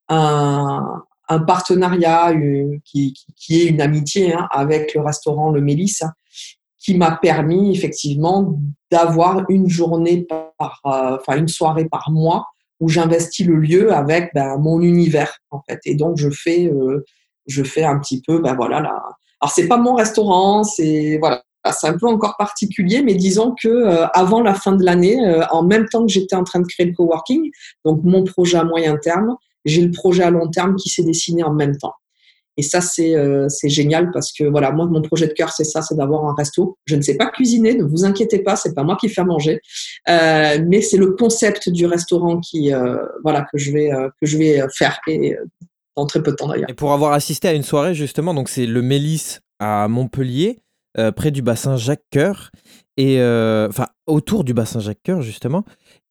[0.09, 6.01] un, un partenariat euh, qui, qui, est une amitié hein, avec le restaurant Le Mélis,
[6.87, 8.61] qui m'a permis effectivement
[8.93, 10.25] d'avoir une journée
[10.57, 12.47] par, euh, enfin une soirée par mois
[12.79, 15.81] où j'investis le lieu avec ben, mon univers en fait.
[15.85, 17.05] Et donc je fais, euh,
[17.49, 19.03] je fais un petit peu, ben voilà là.
[19.41, 24.07] Alors c'est pas mon restaurant, c'est voilà, c'est un peu encore particulier, mais disons que
[24.17, 25.19] avant la fin de l'année,
[25.51, 27.51] en même temps que j'étais en train de créer le coworking,
[27.85, 31.43] donc mon projet à moyen terme, j'ai le projet à long terme qui s'est dessiné
[31.43, 31.95] en même temps.
[32.57, 35.83] Et ça, c'est euh, génial parce que voilà, moi, mon projet de cœur, c'est ça,
[35.83, 36.79] c'est d'avoir un resto.
[36.87, 39.61] Je ne sais pas cuisiner, ne vous inquiétez pas, c'est pas moi qui fais manger,
[40.09, 44.27] euh, mais c'est le concept du restaurant qui, euh, voilà, que je vais euh, que
[44.27, 45.37] je vais faire et
[45.97, 46.71] dans très peu de temps d'ailleurs.
[46.71, 50.61] Et pour avoir assisté à une soirée justement, donc c'est le Mélis à Montpellier,
[51.15, 52.51] près du bassin Jacques-Cœur
[52.97, 53.17] et
[53.69, 55.65] enfin autour du bassin Jacques-Cœur justement.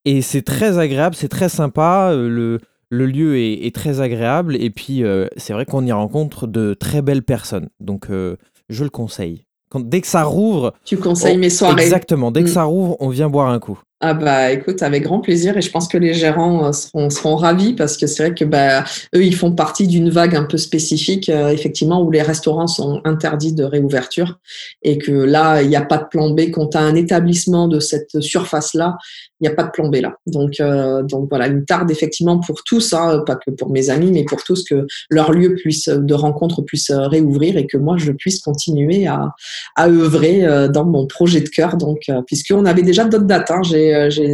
[0.05, 2.13] Et c'est très agréable, c'est très sympa.
[2.13, 6.73] le le lieu est, très agréable et puis euh, c'est vrai qu'on y rencontre de
[6.73, 7.69] très belles personnes.
[7.79, 8.37] Donc euh,
[8.69, 9.45] je le conseille.
[9.75, 10.73] dès que ça rouvre.
[10.83, 11.81] Tu conseilles mes soirées.
[11.81, 12.31] Exactement.
[12.31, 12.53] Dès que mm.
[12.53, 13.79] ça rouvre, on vient boire un coup.
[14.01, 17.37] Ah bah écoute, avec grand plaisir et je pense que les gérants euh, seront, seront
[17.37, 18.83] ravis parce que c'est vrai que bah,
[19.15, 23.53] eux, ils font partie d'une vague un peu spécifique, effectivement, où les restaurants sont interdits
[23.53, 24.37] de réouverture
[24.83, 26.51] et que là, il n'y a pas de plan B.
[26.51, 28.97] Quand tu as un établissement de cette surface-là,
[29.41, 30.15] il n'y a pas de plan B là.
[30.27, 34.11] Donc, euh, donc voilà, une tarde effectivement pour tous, hein, pas que pour mes amis,
[34.11, 37.97] mais pour tous, que leur lieu puisse, de rencontre puisse euh, réouvrir et que moi,
[37.97, 39.31] je puisse continuer à,
[39.75, 41.75] à œuvrer euh, dans mon projet de cœur.
[41.75, 43.84] Donc, puisqu'on avait déjà d'autres dates, hein, j'ai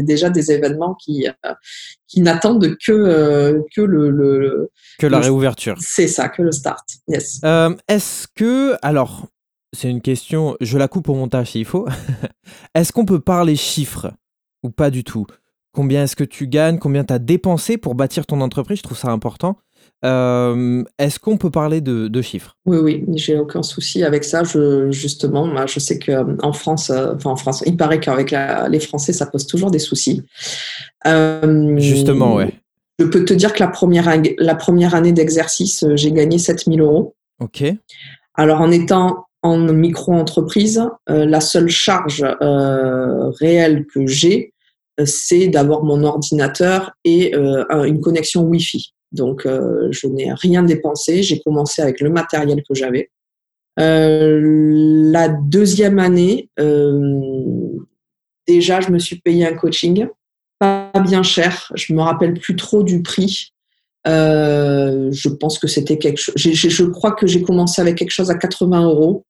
[0.04, 1.28] déjà des événements qui,
[2.08, 5.78] qui n'attendent que, que le, Que la réouverture.
[5.80, 6.86] C'est ça, que le start.
[7.08, 7.42] Yes.
[7.88, 9.28] Est-ce que, alors,
[9.74, 11.88] c'est une question, je la coupe au montage s'il faut.
[12.76, 14.12] Est-ce qu'on peut parler chiffres
[14.64, 15.26] ou pas du tout?
[15.74, 16.80] Combien est-ce que tu gagnes?
[16.80, 18.80] Combien tu as dépensé pour bâtir ton entreprise?
[18.80, 19.58] Je trouve ça important.
[20.04, 22.58] Euh, est-ce qu'on peut parler de, chiffres?
[22.66, 24.44] Oui, oui, j'ai aucun souci avec ça.
[24.44, 28.34] Je, justement, je sais qu'en euh, France, euh, enfin en France, il paraît qu'avec
[28.70, 30.24] les Français, ça pose toujours des soucis.
[31.06, 32.54] justement, ouais.
[33.00, 37.16] Je peux te dire que la première, la première année d'exercice, j'ai gagné 7000 euros.
[37.40, 37.64] Ok.
[38.36, 42.24] Alors, en étant en micro-entreprise, la seule charge
[43.40, 44.54] réelle que j'ai,
[45.04, 48.94] c'est d'avoir mon ordinateur et une connexion Wi-Fi.
[49.12, 51.24] Donc, je n'ai rien dépensé.
[51.24, 53.10] J'ai commencé avec le matériel que j'avais.
[53.78, 56.50] la deuxième année,
[58.48, 60.08] déjà, je me suis payé un coaching,
[60.60, 61.72] pas bien cher.
[61.76, 63.54] Je me rappelle plus trop du prix.
[64.06, 66.36] je pense que c'était quelque chose.
[66.38, 69.26] Je crois que j'ai commencé avec quelque chose à 80 euros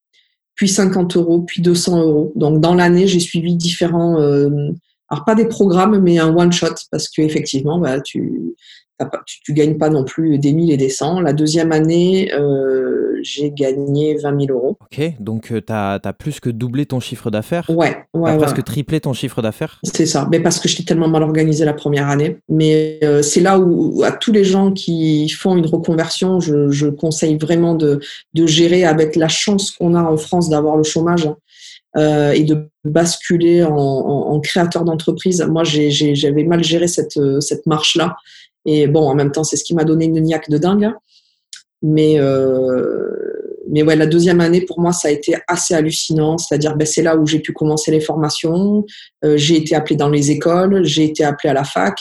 [0.54, 2.32] puis 50 euros, puis 200 euros.
[2.36, 4.70] Donc dans l'année, j'ai suivi différents, euh,
[5.08, 8.54] alors pas des programmes, mais un one shot parce que effectivement, bah, tu,
[9.26, 11.20] tu, gagnes pas non plus des 1000 et des 100.
[11.20, 14.78] La deuxième année, euh, j'ai gagné 20 000 euros.
[14.80, 18.36] Ok, donc euh, tu as, plus que doublé ton chiffre d'affaires Ouais, ouais.
[18.36, 21.74] presque triplé ton chiffre d'affaires C'est ça, mais parce que j'étais tellement mal organisé la
[21.74, 22.38] première année.
[22.48, 27.38] Mais euh, c'est là où, à tous les gens qui font une reconversion, je, conseille
[27.38, 28.00] vraiment de,
[28.34, 31.28] de, gérer avec la chance qu'on a en France d'avoir le chômage.
[31.96, 35.42] et de basculer en, en créateur d'entreprise.
[35.48, 38.16] Moi, j'avais mal géré cette, cette marche-là.
[38.64, 40.92] Et bon, en même temps, c'est ce qui m'a donné une niaque de dingue.
[41.82, 43.10] Mais, euh,
[43.68, 47.02] mais ouais, la deuxième année pour moi ça a été assez hallucinant, c'est-à-dire ben, c'est
[47.02, 48.84] là où j'ai pu commencer les formations,
[49.24, 51.98] j'ai été appelé dans les écoles, j'ai été appelé à la fac.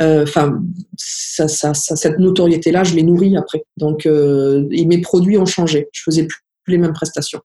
[0.00, 0.58] Enfin,
[0.96, 3.62] ça, ça, cette notoriété-là, je l'ai nourrie après.
[3.76, 5.88] Donc, et mes produits ont changé.
[5.92, 7.40] Je faisais plus, les mêmes prestations,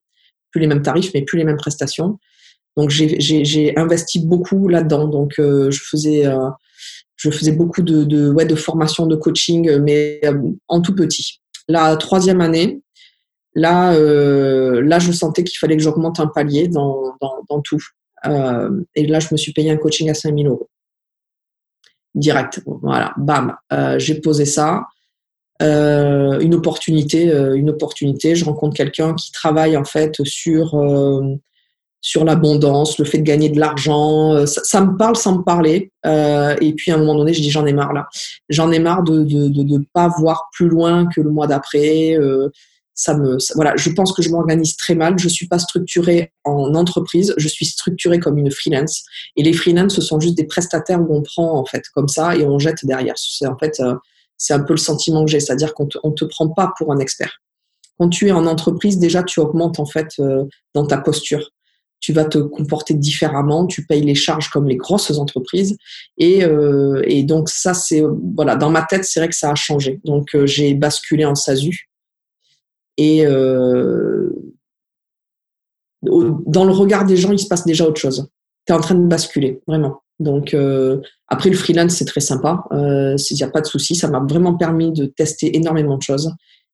[0.52, 2.20] plus les mêmes tarifs, mais plus les mêmes prestations.
[2.78, 5.08] Donc j'ai investi beaucoup là-dedans.
[5.08, 6.50] Donc euh, je faisais euh,
[7.16, 11.42] je faisais beaucoup de, ouais, de formation, de coaching, mais euh, en tout petit.
[11.68, 12.82] La troisième année,
[13.54, 17.82] là, là, je sentais qu'il fallait que j'augmente un palier dans, dans, dans tout.
[18.96, 20.70] et là, je me suis payé un coaching à 5000 euros.
[22.14, 22.62] Direct.
[22.66, 23.56] Voilà, bam.
[23.98, 24.84] J'ai posé ça.
[25.62, 28.36] une opportunité, une opportunité.
[28.36, 30.76] Je rencontre quelqu'un qui travaille en fait sur
[32.06, 34.36] sur l'abondance, le fait de gagner de l'argent.
[34.36, 35.92] Euh, ça, me parle sans me parler.
[36.06, 38.08] Euh, et puis à un moment donné, je dis j'en ai marre là.
[38.48, 42.16] J'en ai marre de ne de, de, pas voir plus loin que le mois d'après.
[42.16, 42.50] Euh,
[42.94, 45.18] ça me, voilà, je pense que je m'organise très mal.
[45.18, 47.34] Je suis pas structurée en entreprise.
[47.38, 49.04] Je suis structurée comme une freelance.
[49.36, 52.36] Et les freelance, ce sont juste des prestataires où on prend en fait comme ça
[52.36, 53.16] et on jette derrière.
[53.18, 53.82] C'est en fait,
[54.38, 56.94] c'est un peu le sentiment que j'ai, c'est-à-dire qu'on te, on te prend pas pour
[56.94, 57.42] un expert.
[57.98, 60.22] Quand tu es en entreprise, déjà, tu augmentes en fait
[60.76, 61.50] dans ta posture
[62.06, 65.76] tu vas te comporter différemment, tu payes les charges comme les grosses entreprises.
[66.20, 68.04] Et, euh, et donc ça, c'est
[68.36, 70.00] voilà, dans ma tête, c'est vrai que ça a changé.
[70.06, 71.90] Donc euh, j'ai basculé en SASU.
[72.98, 74.30] Et euh,
[76.04, 78.30] dans le regard des gens, il se passe déjà autre chose.
[78.68, 80.04] Tu es en train de basculer, vraiment.
[80.20, 80.56] Donc
[81.28, 82.66] après le freelance, c'est très sympa.
[82.72, 83.96] Il n'y a pas de souci.
[83.96, 86.32] Ça m'a vraiment permis de tester énormément de choses.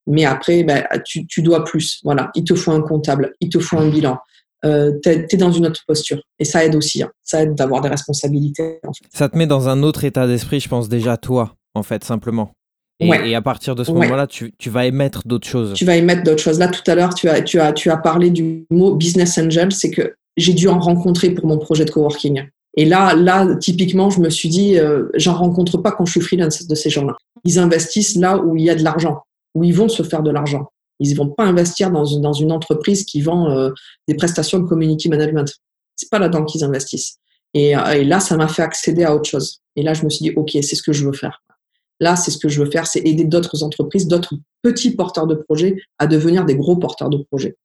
[0.08, 2.02] Mais après, ben, tu, tu, dois plus.
[2.04, 4.18] Voilà, il te faut un comptable, il te faut un bilan,
[4.66, 6.22] euh, tu es, dans une autre posture.
[6.40, 7.04] Et ça aide aussi.
[7.04, 7.10] Hein.
[7.24, 8.80] Ça aide d'avoir des responsabilités.
[9.14, 12.52] Ça te met dans un autre état d'esprit, je pense, déjà toi, en fait, simplement.
[13.00, 15.74] Et, et à partir de ce moment-là, tu, tu, vas émettre d'autres choses.
[15.74, 16.60] Tu vas émettre d'autres choses.
[16.60, 19.72] Là, tout à l'heure, tu as, tu, as, tu as parlé du mot business angel.
[19.72, 22.44] C'est que j'ai dû en rencontrer pour mon projet de coworking.
[22.78, 26.22] Et là, là, typiquement, je me suis dit, euh, j'en rencontre pas quand je suis
[26.22, 27.18] freelance de ces gens-là.
[27.44, 29.24] Ils investissent là où il y a de l'argent,
[29.56, 30.68] où ils vont se faire de l'argent.
[31.02, 33.72] Ils ne vont pas investir dans une, entreprise qui vend euh,
[34.08, 35.52] des prestations de community management.
[35.96, 37.18] C'est pas là-dedans qu'ils investissent.
[37.56, 39.62] Et, euh, et, là, ça m'a fait accéder à autre chose.
[39.76, 41.44] Et là, je me suis dit, OK, c'est ce que je veux faire.
[42.00, 45.36] Là, c'est ce que je veux faire, c'est aider d'autres entreprises, d'autres petits porteurs de
[45.36, 47.58] projets à devenir des gros porteurs de projets.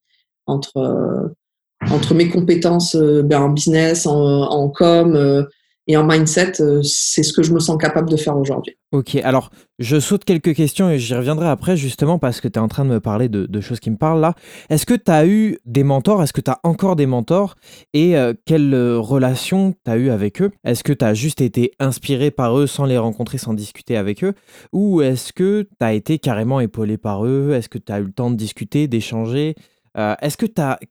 [0.46, 5.46] Entre, euh, mes compétences ben, en business, en, en com,
[5.88, 8.77] et en mindset, euh, c'est ce que je me sens capable de faire aujourd'hui.
[8.92, 12.62] Ok, alors je saute quelques questions et j'y reviendrai après justement parce que tu es
[12.62, 14.35] en train de me parler de, choses qui me parlent là.
[14.68, 16.22] Est-ce que tu as eu des mentors?
[16.22, 17.57] Est-ce que tu as encore des mentors?
[17.94, 20.51] Et euh, quelle euh, relation tu as eu avec eux?
[20.64, 24.25] Est-ce que tu as juste été inspiré par eux sans les rencontrer, sans discuter avec
[24.25, 24.35] eux?
[24.72, 27.53] Ou est-ce que tu as été carrément épaulé par eux?
[27.55, 29.55] Est-ce que tu as eu le temps de discuter, d'échanger?
[29.97, 30.47] Euh, est-ce que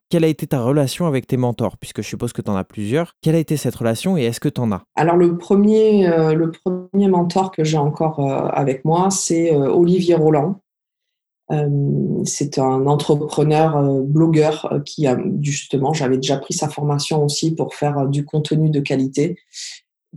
[0.08, 1.76] quelle a été ta relation avec tes mentors?
[1.76, 3.14] Puisque je suppose que tu en as plusieurs.
[3.22, 4.82] Quelle a été cette relation et est-ce que tu en as?
[4.96, 10.14] Alors, le premier, euh, le premier mentor que j'ai encore euh, avec moi, c'est Olivier
[10.14, 10.60] Roland.
[12.24, 18.08] c'est un entrepreneur, blogueur qui a justement, j'avais déjà pris sa formation aussi pour faire
[18.08, 19.36] du contenu de qualité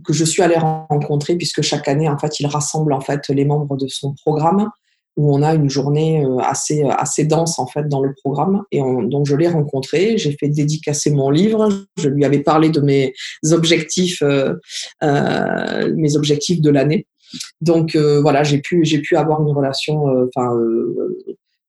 [0.04, 3.44] que je suis allée rencontrer puisque chaque année, en fait, il rassemble en fait les
[3.44, 4.70] membres de son programme
[5.16, 8.62] où on a une journée euh, assez, euh, assez dense en fait dans le programme.
[8.70, 11.68] Et donc je l'ai rencontré, j'ai fait dédicacer mon livre,
[11.98, 13.12] je lui avais parlé de mes
[13.50, 14.54] objectifs, euh,
[15.02, 17.06] mes objectifs de l'année.
[17.60, 18.84] Donc voilà, j'ai pu,
[19.16, 20.28] avoir une relation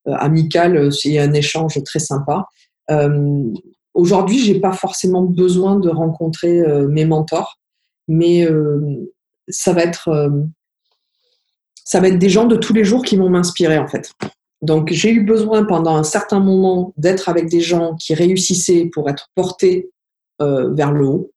[0.06, 2.45] amicale, c'est un échange très sympa.
[3.93, 7.60] Aujourd'hui, j'ai pas forcément besoin de rencontrer mes mentors,
[8.08, 8.47] mais
[9.49, 10.32] ça va être
[11.91, 14.13] ça va être des gens de tous les jours qui vont m'inspirer en fait.
[14.62, 19.10] Donc j'ai eu besoin pendant un certain moment d'être avec des gens qui réussissaient pour
[19.10, 19.89] être portés
[20.41, 21.32] euh, vers le haut.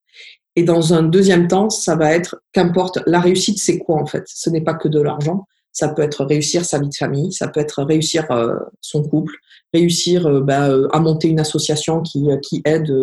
[0.54, 4.22] Et dans un deuxième temps, ça va être qu'importe, la réussite c'est quoi en fait?
[4.28, 5.44] Ce n'est pas que de l'argent.
[5.72, 9.34] Ça peut être réussir sa vie de famille, ça peut être réussir euh, son couple,
[9.72, 12.94] réussir euh, bah, à monter une association qui, qui aide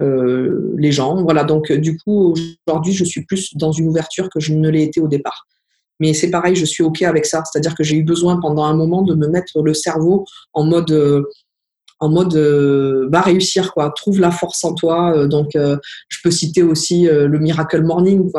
[0.00, 1.22] les gens.
[1.22, 2.34] Voilà, donc du coup,
[2.66, 5.46] aujourd'hui, je suis plus dans une ouverture que je ne l'ai été au départ.
[6.00, 7.42] Mais c'est pareil, je suis OK avec ça.
[7.44, 10.90] C'est-à-dire que j'ai eu besoin pendant un moment de me mettre le cerveau en mode
[10.90, 11.24] euh,
[12.00, 13.92] en mode euh, va réussir quoi.
[13.94, 15.14] Trouve la force en toi.
[15.14, 18.30] Euh, donc je peux citer aussi le miracle morning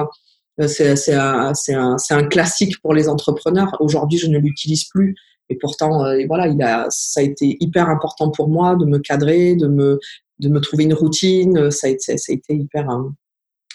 [0.67, 3.77] c'est un, classique pour les entrepreneurs.
[3.79, 5.15] Aujourd'hui je ne l'utilise plus.
[5.49, 9.99] Et pourtant voilà ça a été hyper important pour moi de me cadrer de me
[10.39, 11.69] de me trouver une routine.
[11.69, 12.15] Ça a été,
[12.49, 12.89] hyper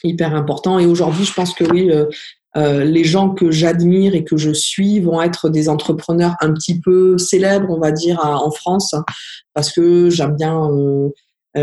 [0.07, 0.79] hyper important.
[0.79, 1.91] Et aujourd'hui, je pense que oui,
[2.57, 6.81] euh, les gens que j'admire et que je suis vont être des entrepreneurs un petit
[6.81, 8.95] peu célèbres, on va dire, en France,
[9.53, 11.11] parce que j'aime bien, euh,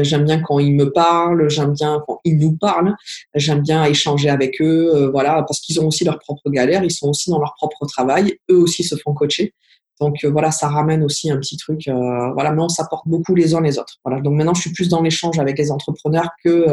[0.04, 2.96] j'aime bien quand ils me parlent, j'aime bien quand ils nous parlent,
[3.34, 6.92] j'aime bien échanger avec eux, euh, voilà, parce qu'ils ont aussi leurs propres galères, ils
[6.92, 9.54] sont aussi dans leur propre travail, eux aussi se font coacher.
[10.00, 11.84] Donc voilà, ça ramène aussi un petit truc.
[11.88, 14.00] voilà, mais on s'apporte beaucoup les uns les autres.
[14.04, 14.22] Voilà.
[14.22, 16.66] Donc maintenant, je suis plus dans l'échange avec les entrepreneurs que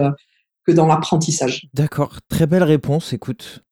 [0.67, 1.69] que dans l'apprentissage.
[1.75, 3.13] D'accord, très belle réponse.
[3.13, 3.63] Écoute,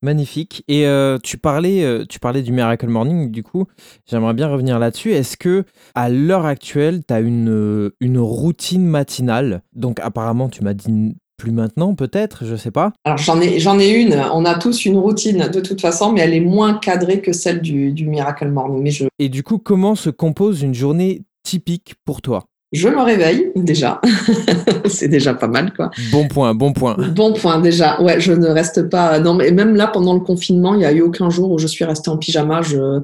[0.00, 0.62] Magnifique.
[0.68, 3.66] Et euh, tu parlais, euh, tu parlais du Miracle Morning, du coup,
[4.06, 5.12] j'aimerais bien revenir là-dessus.
[5.12, 5.64] Est-ce que
[5.96, 9.62] à l'heure actuelle, tu as une, euh, une routine matinale?
[9.74, 12.92] Donc apparemment, tu m'as dit plus maintenant, peut-être, je sais pas.
[13.04, 14.14] Alors j'en ai, j'en ai une.
[14.32, 17.60] On a tous une routine de toute façon, mais elle est moins cadrée que celle
[17.60, 18.82] du, du Miracle Morning.
[18.82, 19.06] Mais je...
[19.18, 22.44] Et du coup, comment se compose une journée typique pour toi?
[22.72, 24.00] Je me réveille déjà.
[24.86, 25.90] c'est déjà pas mal, quoi.
[26.12, 26.96] Bon point, bon point.
[27.14, 28.00] Bon point, déjà.
[28.02, 29.18] Ouais, je ne reste pas.
[29.20, 31.66] Non, mais même là, pendant le confinement, il n'y a eu aucun jour où je
[31.66, 32.60] suis restée en pyjama.
[32.62, 33.00] Je,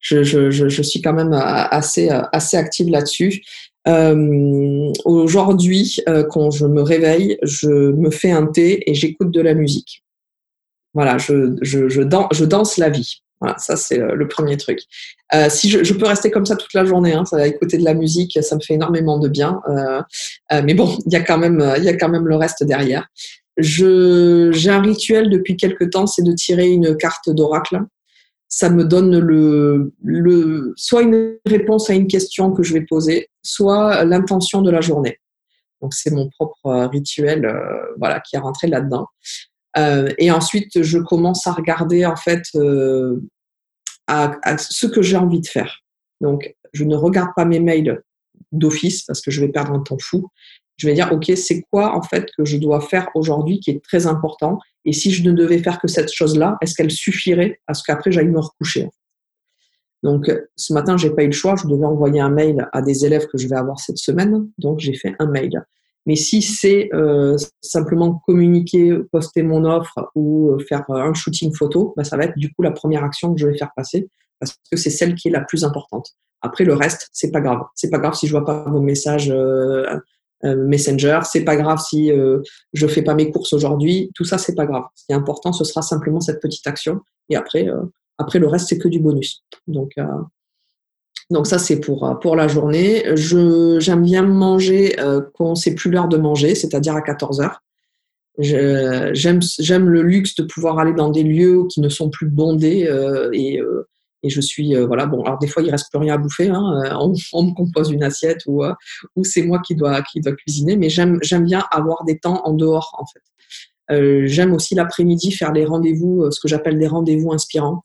[0.00, 3.42] je, je, je, suis quand même assez, assez active là-dessus.
[3.88, 9.40] Euh, Aujourd'hui, euh, quand je me réveille, je me fais un thé et j'écoute de
[9.40, 10.02] la musique.
[10.94, 13.22] Voilà, je, je, je, je danse la vie.
[13.42, 14.82] Voilà, ça c'est euh, le premier truc.
[15.34, 18.38] Euh, si je, peux rester comme ça toute la journée, hein, écouter de la musique,
[18.40, 19.60] ça me fait énormément de bien.
[19.68, 20.00] Euh,
[20.62, 21.58] mais bon, il y a quand même,
[21.98, 23.08] quand même le reste derrière.
[23.56, 27.80] Je, j'ai un rituel depuis quelques temps, c'est de tirer une carte d'oracle.
[28.46, 34.04] Ça me donne le, soit une réponse à une question que je vais poser, soit
[34.04, 35.18] l'intention de la journée.
[35.80, 37.52] Donc c'est mon propre rituel,
[37.98, 39.08] voilà, qui est rentré là-dedans.
[39.76, 43.20] Euh, et ensuite, je commence à regarder en fait euh,
[44.06, 45.80] à, ce que j'ai envie de faire.
[46.20, 48.02] Donc, je ne regarde pas mes mails
[48.52, 50.28] d'office parce que je vais perdre un temps fou.
[50.76, 53.82] Je vais dire, OK, c'est quoi en fait que je dois faire aujourd'hui qui est
[53.82, 54.58] très important?
[54.84, 58.10] Et si je ne devais faire que cette chose-là, est-ce qu'elle suffirait à ce qu'après
[58.10, 58.88] j'aille me recoucher?
[60.02, 61.54] Donc, ce matin, j'ai pas eu le choix.
[61.56, 64.48] Je devais envoyer un mail à des élèves que je vais avoir cette semaine.
[64.58, 65.64] Donc, j'ai fait un mail.
[66.06, 71.54] Mais si c'est euh, simplement communiquer, poster mon offre ou euh, faire euh, un shooting
[71.54, 74.08] photo, bah, ça va être du coup la première action que je vais faire passer
[74.40, 76.10] parce que c'est celle qui est la plus importante.
[76.40, 77.60] Après le reste, c'est pas grave.
[77.76, 79.86] C'est pas grave si je vois pas vos messages euh,
[80.42, 81.20] Messenger.
[81.22, 82.10] C'est pas grave si
[82.72, 84.10] je fais pas mes courses aujourd'hui.
[84.16, 84.82] Tout ça, c'est pas grave.
[84.96, 86.98] Ce qui est important, ce sera simplement cette petite action.
[87.28, 87.68] Et après,
[88.18, 89.44] après le reste, c'est que du bonus.
[89.68, 89.92] Donc
[91.32, 93.04] donc ça, c'est pour, euh, pour la journée.
[93.16, 97.62] J'aime bien manger euh, quand c'est plus l'heure de manger, c'est-à-dire à 14 heures.
[98.38, 99.40] j'aime,
[99.88, 103.60] le luxe de pouvoir aller dans des lieux qui ne sont plus bondés euh, et,
[104.24, 106.62] je suis voilà bon alors des fois il reste plus rien à bouffer hein,
[107.00, 108.62] on, me compose une assiette ou
[109.24, 112.52] c'est moi qui dois qui dois cuisiner mais j'aime j'aime bien avoir des temps en
[112.52, 117.82] dehors en fait j'aime aussi l'après-midi faire les rendez-vous ce que j'appelle des rendez-vous inspirants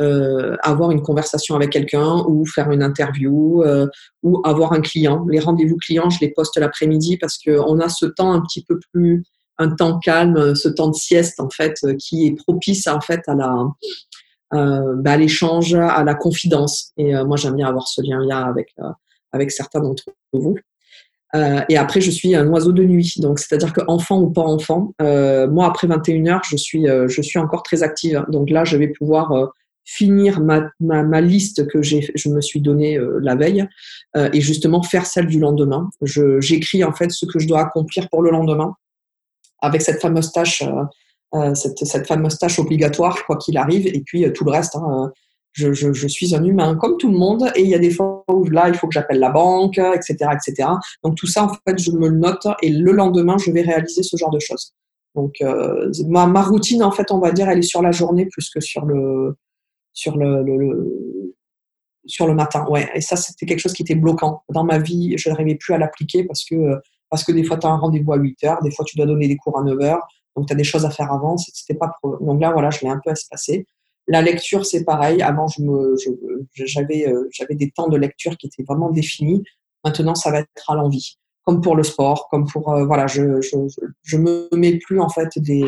[0.00, 3.88] euh, avoir une conversation avec quelqu'un ou faire une interview euh,
[4.22, 5.26] ou avoir un client.
[5.28, 8.78] Les rendez-vous clients, je les poste l'après-midi parce qu'on a ce temps un petit peu
[8.92, 9.24] plus,
[9.58, 13.34] un temps calme, ce temps de sieste en fait, qui est propice en fait à
[14.54, 16.92] euh, bah, l'échange, à la confidence.
[16.96, 18.76] Et moi, j'aime bien avoir ce lien-là avec
[19.32, 20.56] avec certains d'entre vous.
[21.34, 23.14] Et après, je suis un oiseau de nuit.
[23.18, 27.40] Donc, c'est-à-dire que enfant ou pas enfant, moi, après 21 heures, je suis, je suis
[27.40, 28.24] encore très active.
[28.28, 29.52] Donc là, je vais pouvoir
[29.88, 33.66] finir ma, ma, liste que je me suis donnée euh, la veille
[34.18, 35.88] euh, et justement faire celle du lendemain.
[36.02, 38.74] J'écris en fait ce que je dois accomplir pour le lendemain
[39.62, 40.62] avec cette fameuse tâche,
[41.34, 44.76] euh, cette, cette, fameuse tâche obligatoire quoi qu'il arrive et puis tout le reste.
[44.76, 45.10] Hein,
[45.52, 47.90] je, je, je, suis un humain comme tout le monde et il y a des
[47.90, 50.68] fois où là il faut que j'appelle la banque, etc., etc.
[51.02, 54.02] Donc tout ça en fait je me le note et le lendemain je vais réaliser
[54.02, 54.74] ce genre de choses.
[55.14, 55.42] Donc
[56.06, 58.60] ma, ma routine en fait on va dire elle est sur la journée plus que
[58.60, 59.34] sur le
[59.98, 61.34] sur le,
[62.06, 62.64] sur le matin.
[62.70, 62.88] Ouais.
[62.94, 64.42] Et ça, c'était quelque chose qui était bloquant.
[64.48, 66.80] Dans ma vie, je n'arrivais plus à l'appliquer parce que,
[67.10, 69.06] parce que des fois, tu as un rendez-vous à 8 heures, des fois, tu dois
[69.06, 70.06] donner des cours à 9 heures,
[70.36, 71.36] donc tu as des choses à faire avant.
[71.36, 73.66] C'était pas Donc là, voilà, je l'ai un peu espacé.
[74.06, 75.20] La lecture, c'est pareil.
[75.20, 75.96] Avant, je me,
[76.54, 79.42] j'avais, euh, j'avais des temps de lecture qui étaient vraiment définis.
[79.84, 81.18] Maintenant, ça va être à l'envie.
[81.42, 83.56] Comme pour le sport, comme pour euh, voilà, je, je,
[84.02, 85.64] je me mets plus en fait des,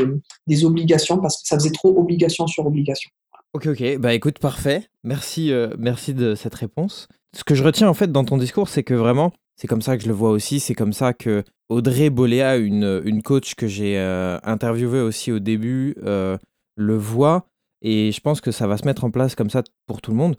[0.46, 3.10] des obligations parce que ça faisait trop obligation sur obligation.
[3.52, 3.98] Ok, ok.
[3.98, 4.86] Bah écoute, parfait.
[5.02, 7.08] Merci, euh, merci de cette réponse.
[7.36, 9.96] Ce que je retiens en fait dans ton discours, c'est que vraiment, c'est comme ça
[9.96, 10.60] que je le vois aussi.
[10.60, 15.40] C'est comme ça que Audrey Boléa, une, une coach que j'ai euh, interviewée aussi au
[15.40, 16.38] début, euh,
[16.76, 17.46] le voit.
[17.82, 20.16] Et je pense que ça va se mettre en place comme ça pour tout le
[20.16, 20.36] monde.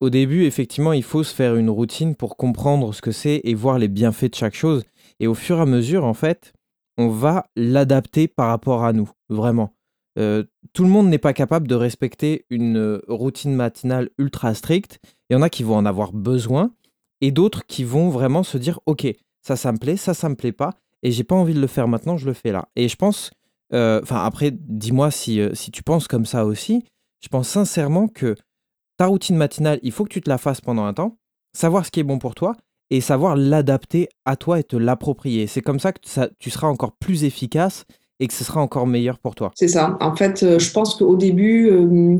[0.00, 3.54] Au début, effectivement, il faut se faire une routine pour comprendre ce que c'est et
[3.54, 4.84] voir les bienfaits de chaque chose.
[5.20, 6.52] Et au fur et à mesure, en fait,
[6.98, 9.75] on va l'adapter par rapport à nous, vraiment.
[10.18, 14.98] Euh, tout le monde n'est pas capable de respecter une euh, routine matinale ultra stricte.
[15.28, 16.72] Il y en a qui vont en avoir besoin
[17.20, 19.06] et d'autres qui vont vraiment se dire Ok,
[19.42, 21.66] ça, ça me plaît, ça, ça me plaît pas et j'ai pas envie de le
[21.66, 22.68] faire maintenant, je le fais là.
[22.76, 23.30] Et je pense,
[23.72, 26.84] euh, enfin, après, dis-moi si, si tu penses comme ça aussi.
[27.20, 28.34] Je pense sincèrement que
[28.96, 31.18] ta routine matinale, il faut que tu te la fasses pendant un temps,
[31.52, 32.56] savoir ce qui est bon pour toi
[32.90, 35.46] et savoir l'adapter à toi et te l'approprier.
[35.46, 37.84] C'est comme ça que ça, tu seras encore plus efficace
[38.20, 39.52] et que ce sera encore meilleur pour toi.
[39.54, 39.96] C'est ça.
[40.00, 42.18] En fait, euh, je pense qu'au début, euh,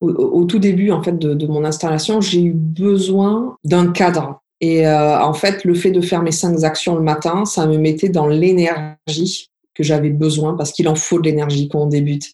[0.00, 4.40] au, tout début en fait de, mon installation, j'ai eu besoin d'un cadre.
[4.60, 7.78] Et euh, en fait, le fait de faire mes cinq actions le matin, ça me
[7.78, 12.32] mettait dans l'énergie que j'avais besoin parce qu'il en faut de l'énergie quand on débute.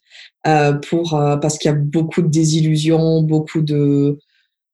[0.89, 1.11] pour
[1.41, 4.17] parce qu'il y a beaucoup de désillusions, beaucoup de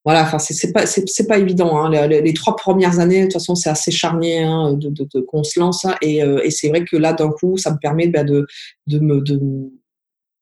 [0.04, 1.78] voilà, enfin c'est pas c'est pas évident.
[1.78, 2.08] Hein.
[2.08, 5.60] Les, trois premières années, de toute façon, c'est assez charnier hein, de, de, qu'on se
[5.60, 5.86] lance.
[5.86, 5.95] Hein.
[6.02, 8.47] Et, euh, et c'est vrai que là, d'un coup, ça me permet bah, de,
[8.88, 9.22] de me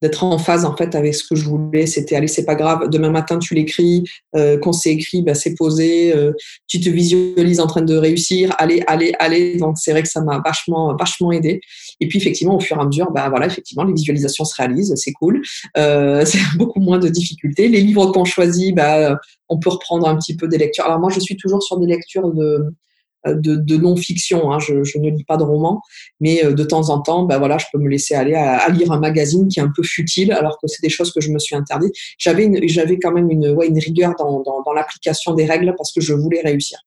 [0.02, 1.86] d'être en phase en fait avec ce que je voulais.
[1.86, 2.90] C'était allez, c'est pas grave.
[2.90, 4.04] Demain matin, tu l'écris.
[4.36, 6.16] Euh, quand c'est écrit, bah, c'est posé.
[6.16, 6.32] Euh,
[6.68, 8.56] tu te visualises en train de réussir.
[8.60, 9.58] Allez, allez, allez.
[9.58, 11.60] Donc c'est vrai que ça m'a vachement, vachement aidé.
[12.00, 14.94] Et puis effectivement, au fur et à mesure, bah voilà, effectivement, les visualisations se réalisent.
[14.96, 15.42] C'est cool.
[15.78, 17.68] Euh, c'est beaucoup moins de difficultés.
[17.68, 19.20] Les livres qu'on choisit, bah,
[19.50, 20.86] on peut reprendre un petit peu des lectures.
[20.86, 22.74] Alors moi, je suis toujours sur des lectures de
[23.28, 24.52] euh, de, non-fiction.
[24.54, 24.60] Hein.
[24.60, 25.82] Je, ne lis pas de romans,
[26.22, 28.94] mais euh, de temps en temps, ben voilà, je peux me laisser aller à, lire
[28.94, 31.38] un magazine qui est un peu futile, alors que c'est des choses que je me
[31.38, 31.92] suis interdit.
[32.18, 36.00] J'avais j'avais quand même une, ouais, une rigueur dans, dans, l'application des règles parce que
[36.00, 36.80] je voulais réussir.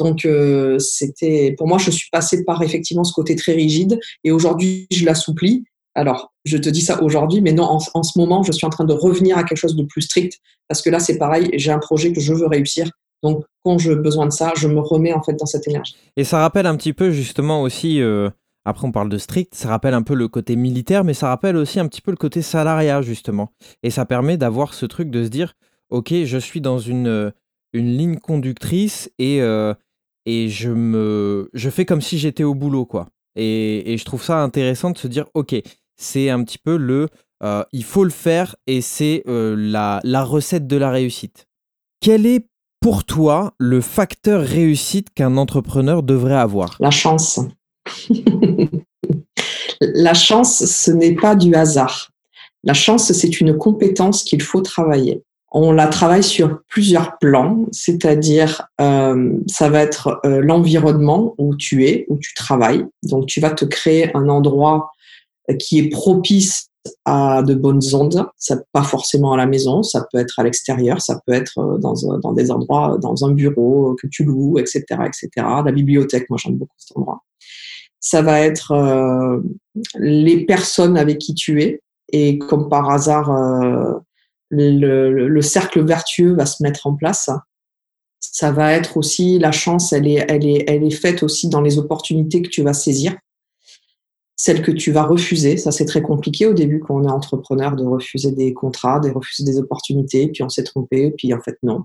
[0.00, 4.32] Donc euh, c'était, pour moi, je suis passée par effectivement ce côté très rigide, et
[4.32, 5.64] aujourd'hui, je l'assouplis.
[5.94, 8.84] Alors, je te dis ça aujourd'hui, mais non, en, ce moment, je suis en train
[8.84, 10.38] de revenir à quelque chose de plus strict,
[10.68, 12.90] parce que là, c'est pareil, j'ai un projet que je veux réussir,
[13.22, 15.94] donc, quand j'ai besoin de ça, je me remets en fait dans cette énergie.
[16.16, 18.30] Et ça rappelle un petit peu justement aussi, euh,
[18.64, 21.56] après on parle de strict, ça rappelle un peu le côté militaire, mais ça rappelle
[21.56, 23.52] aussi un petit peu le côté salariat justement.
[23.82, 25.52] Et ça permet d'avoir ce truc de se dire,
[25.90, 27.30] ok, je suis dans une, euh,
[27.74, 29.40] une ligne conductrice et,
[30.26, 33.08] et je, me, je fais comme si j'étais au boulot, quoi.
[33.36, 35.54] Et, et, je trouve ça intéressant de se dire, ok,
[35.96, 37.08] c'est un petit peu le,
[37.72, 41.46] il faut le faire et c'est la, la recette de la réussite.
[42.00, 42.46] Quelle est
[42.80, 46.76] pour toi le facteur réussite qu'un entrepreneur devrait avoir?
[46.80, 47.40] La chance.
[49.80, 52.10] la chance, ce n'est pas du hasard.
[52.64, 55.22] La chance, c'est une compétence qu'il faut travailler.
[55.52, 61.86] On la travaille sur plusieurs plans, c'est-à-dire euh, ça va être euh, l'environnement où tu
[61.86, 62.84] es, où tu travailles.
[63.02, 64.92] Donc tu vas te créer un endroit
[65.58, 66.70] qui est propice
[67.04, 68.26] à de bonnes ondes.
[68.36, 71.78] Ça pas forcément à la maison, ça peut être à l'extérieur, ça peut être euh,
[71.78, 75.28] dans, dans, des endroits, dans un bureau que tu loues, etc., etc.
[75.36, 77.22] La bibliothèque, moi j'aime beaucoup cet endroit.
[78.00, 79.40] Ça va être euh,
[79.98, 81.82] les personnes avec qui tu es
[82.12, 83.94] et comme par hasard, euh,
[84.50, 87.30] le, le, cercle vertueux va se mettre en place.
[88.18, 91.60] Ça va être aussi la chance, elle est, elle est, elle est faite aussi dans
[91.60, 93.16] les opportunités que tu vas saisir
[94.40, 95.58] celle que tu vas refuser.
[95.58, 99.10] Ça, c'est très compliqué au début quand on est entrepreneur de refuser des contrats, de
[99.10, 101.84] refuser des opportunités, puis on s'est trompé, puis en fait, non.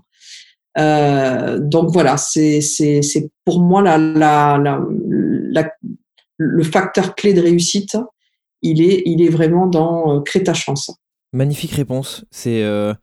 [0.78, 2.62] Euh, donc voilà, c'est
[3.44, 5.70] pour moi la, la, la,
[6.38, 7.98] le facteur clé de réussite,
[8.62, 10.90] il est, il est vraiment dans euh, créer ta chance.
[11.32, 12.24] Magnifique réponse.
[12.30, 12.94] C'est euh,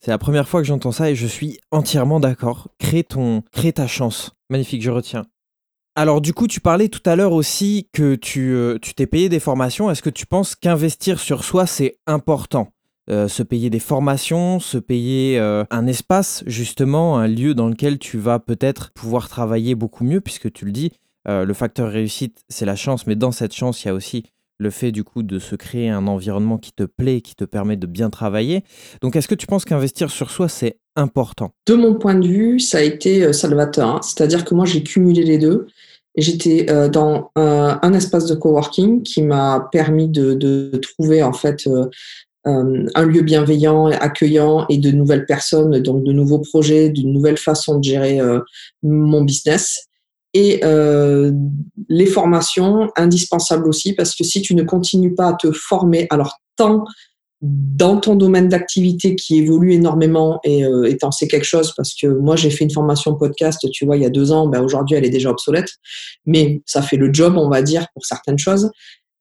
[0.00, 2.68] c'est la première fois que j'entends ça et je suis entièrement d'accord.
[2.78, 3.06] Crée,
[3.52, 4.32] crée ta chance.
[4.48, 5.26] Magnifique, je retiens.
[5.94, 9.40] Alors du coup, tu parlais tout à l'heure aussi que tu euh, t'es payé des
[9.40, 9.90] formations.
[9.90, 12.72] Est-ce que tu penses qu'investir sur soi, c'est important?
[13.10, 18.18] Euh, Se payer des formations, se payer un espace, justement, un lieu dans lequel tu
[18.18, 20.92] vas peut-être pouvoir travailler beaucoup mieux, puisque tu le dis,
[21.26, 24.24] le facteur réussite, c'est la chance, mais dans cette chance, il y a aussi
[24.58, 27.76] le fait du coup de se créer un environnement qui te plaît, qui te permet
[27.76, 28.64] de bien travailler.
[29.00, 31.52] Donc est-ce que tu penses qu'investir sur soi, c'est important?
[31.66, 33.88] De mon point de vue, ça a été salvateur.
[33.88, 34.00] Hein.
[34.02, 35.68] C'est-à-dire que moi, j'ai cumulé les deux.
[36.18, 41.86] J'étais euh, dans un, espace de coworking qui m'a permis de, trouver en fait euh,
[42.48, 47.36] euh, un lieu bienveillant, accueillant et de nouvelles personnes, donc de nouveaux projets, d'une nouvelle
[47.36, 48.18] façon de gérer
[48.82, 49.87] mon business.
[50.40, 50.60] Et
[51.88, 56.40] les formations indispensables aussi parce que si tu ne continues pas à te former, alors
[56.56, 56.84] tant
[57.40, 62.08] dans ton domaine d'activité qui évolue énormément et euh, t'en sais quelque chose parce que
[62.08, 64.96] moi j'ai fait une formation podcast, tu vois, il y a deux ans, ben aujourd'hui
[64.96, 65.68] elle est déjà obsolète,
[66.26, 68.70] mais ça fait le job, on va dire, pour certaines choses.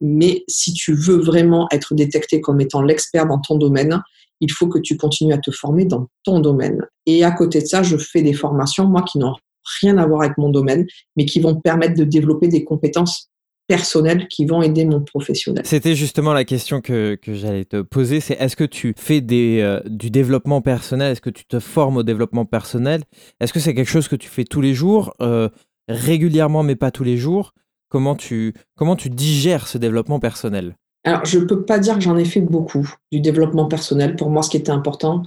[0.02, 4.02] Mais si tu veux vraiment être détecté comme étant l'expert dans ton domaine,
[4.40, 6.82] il faut que tu continues à te former dans ton domaine.
[7.06, 9.34] Et à côté de ça, je fais des formations, moi, qui n'ont
[9.82, 13.30] rien à voir avec mon domaine, mais qui vont permettre de développer des compétences
[13.68, 15.64] personnels qui vont aider mon professionnel.
[15.66, 19.60] C'était justement la question que, que j'allais te poser, c'est est-ce que tu fais des,
[19.62, 23.04] euh, du développement personnel, est-ce que tu te formes au développement personnel?
[23.42, 25.50] Est-ce que c'est quelque chose que tu fais tous les jours, euh,
[25.90, 27.54] régulièrement mais pas tous les jours?
[27.90, 30.76] Comment tu, comment tu digères ce développement personnel?
[31.04, 34.18] Alors, je ne peux pas dire que j'en ai fait beaucoup du développement personnel.
[34.18, 35.24] Pour moi, ce qui était important,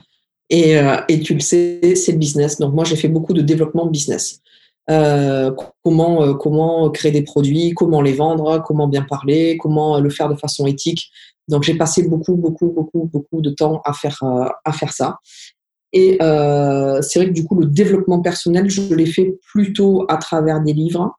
[0.51, 2.59] et, euh, et tu le sais, c'est le business.
[2.59, 4.41] Donc, moi, j'ai fait beaucoup de développement business.
[4.91, 5.53] Euh,
[5.85, 10.29] comment, euh, comment créer des produits, comment les vendre, comment bien parler, comment le faire
[10.29, 11.11] de façon éthique.
[11.49, 15.19] Donc j'ai passé beaucoup, beaucoup, beaucoup, beaucoup de temps à faire, euh, à faire ça.
[15.93, 20.61] Et c'est vrai que du coup, le développement personnel, je l'ai fait plutôt à travers
[20.61, 21.19] des livres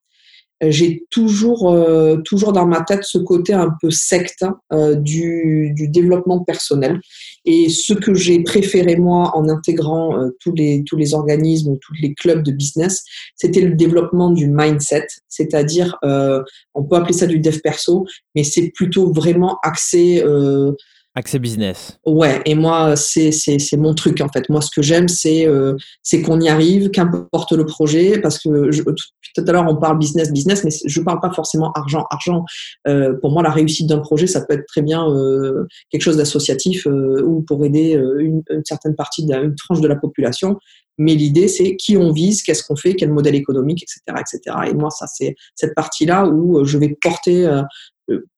[0.69, 5.87] j'ai toujours, euh, toujours dans ma tête ce côté un peu secte euh, du, du,
[5.87, 6.99] développement personnel.
[7.45, 11.79] Et ce que j'ai préféré, moi, en intégrant euh, tous, les, tous les organismes ou
[11.81, 13.03] tous les clubs de business,
[13.35, 15.07] c'était le développement du mindset.
[15.27, 18.05] C'est-à-dire, on peut appeler ça du dev perso,
[18.35, 20.23] mais c'est plutôt vraiment axé
[21.13, 21.99] Accès business.
[22.05, 23.31] Ouais, et moi, c'est,
[23.77, 24.47] mon truc en fait.
[24.47, 25.75] Moi, ce que j'aime, c'est, euh,
[26.23, 28.69] qu'on y arrive, qu'importe le projet, parce que
[29.35, 32.45] tout à l'heure, on parle business, business, mais je ne parle pas forcément argent, argent.
[32.87, 36.15] Euh, pour moi, la réussite d'un projet, ça peut être très bien euh, quelque chose
[36.15, 40.59] d'associatif ou pour aider une, une, certaine partie, une tranche de la population.
[40.97, 44.57] Mais l'idée, c'est qui on vise, qu'est-ce qu'on fait, quel modèle économique, etc., etc.
[44.69, 47.61] Et moi, ça, c'est cette partie-là où je vais porter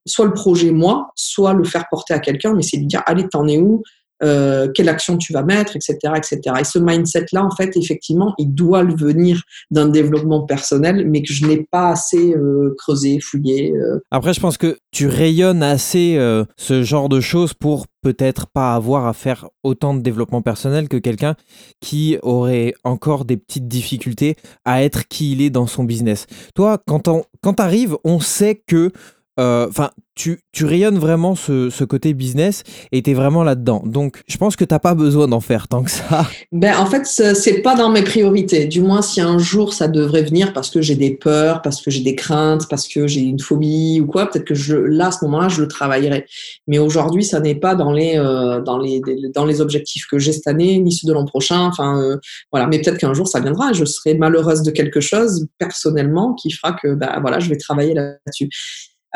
[0.05, 3.27] soit le projet moi, soit le faire porter à quelqu'un, mais c'est de dire allez,
[3.27, 3.83] t'en es où?
[4.23, 6.39] Euh, quelle action tu vas mettre, etc., etc.
[6.59, 11.33] Et ce mindset-là, en fait, effectivement, il doit le venir d'un développement personnel, mais que
[11.33, 13.73] je n'ai pas assez euh, creusé, fouillé.
[13.73, 13.99] Euh.
[14.11, 16.17] Après, je pense que tu rayonnes assez
[16.57, 20.97] ce genre de choses pour peut-être pas avoir à faire autant de développement personnel que
[20.97, 21.35] quelqu'un
[21.79, 26.27] qui aurait encore des petites difficultés à être qui il est dans son business.
[26.53, 28.91] Toi, quand, on, quand t'arrives, on sait que
[29.39, 33.81] euh, enfin, tu, rayonnes vraiment ce, côté business et tu es vraiment là-dedans.
[33.85, 36.27] Donc, je pense que tu n'as pas besoin d'en faire tant que ça.
[36.51, 38.65] Ben, en fait, c'est pas dans mes priorités.
[38.65, 41.89] Du moins, si un jour ça devrait venir parce que j'ai des peurs, parce que
[41.89, 45.11] j'ai des craintes, parce que j'ai une phobie ou quoi, peut-être que je, là, à
[45.11, 46.25] ce moment-là, je le travaillerai.
[46.67, 49.01] Mais aujourd'hui, ça n'est pas dans les, euh, dans, les,
[49.33, 51.61] dans les objectifs que j'ai cette année, ni ceux de l'an prochain.
[51.61, 52.17] Enfin, euh,
[52.51, 52.67] voilà.
[52.67, 56.73] Mais peut-être qu'un jour, ça viendra je serai malheureuse de quelque chose personnellement qui fera
[56.73, 58.49] que, ben, voilà, je vais travailler là-dessus.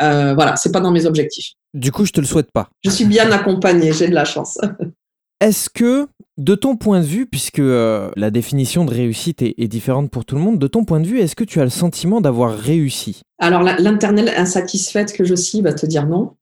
[0.00, 1.52] Euh, voilà, c'est pas dans mes objectifs.
[1.74, 2.68] Du coup, je te le souhaite pas.
[2.84, 4.58] Je suis bien accompagnée, j'ai de la chance.
[5.40, 9.68] Est-ce que, de ton point de vue, puisque euh, la définition de réussite est, est,
[9.68, 11.70] différente pour tout le monde, de ton point de vue, est-ce que tu as le
[11.70, 13.22] sentiment d'avoir réussi?
[13.38, 16.34] Alors, l'internelle insatisfaite que je suis va te dire non.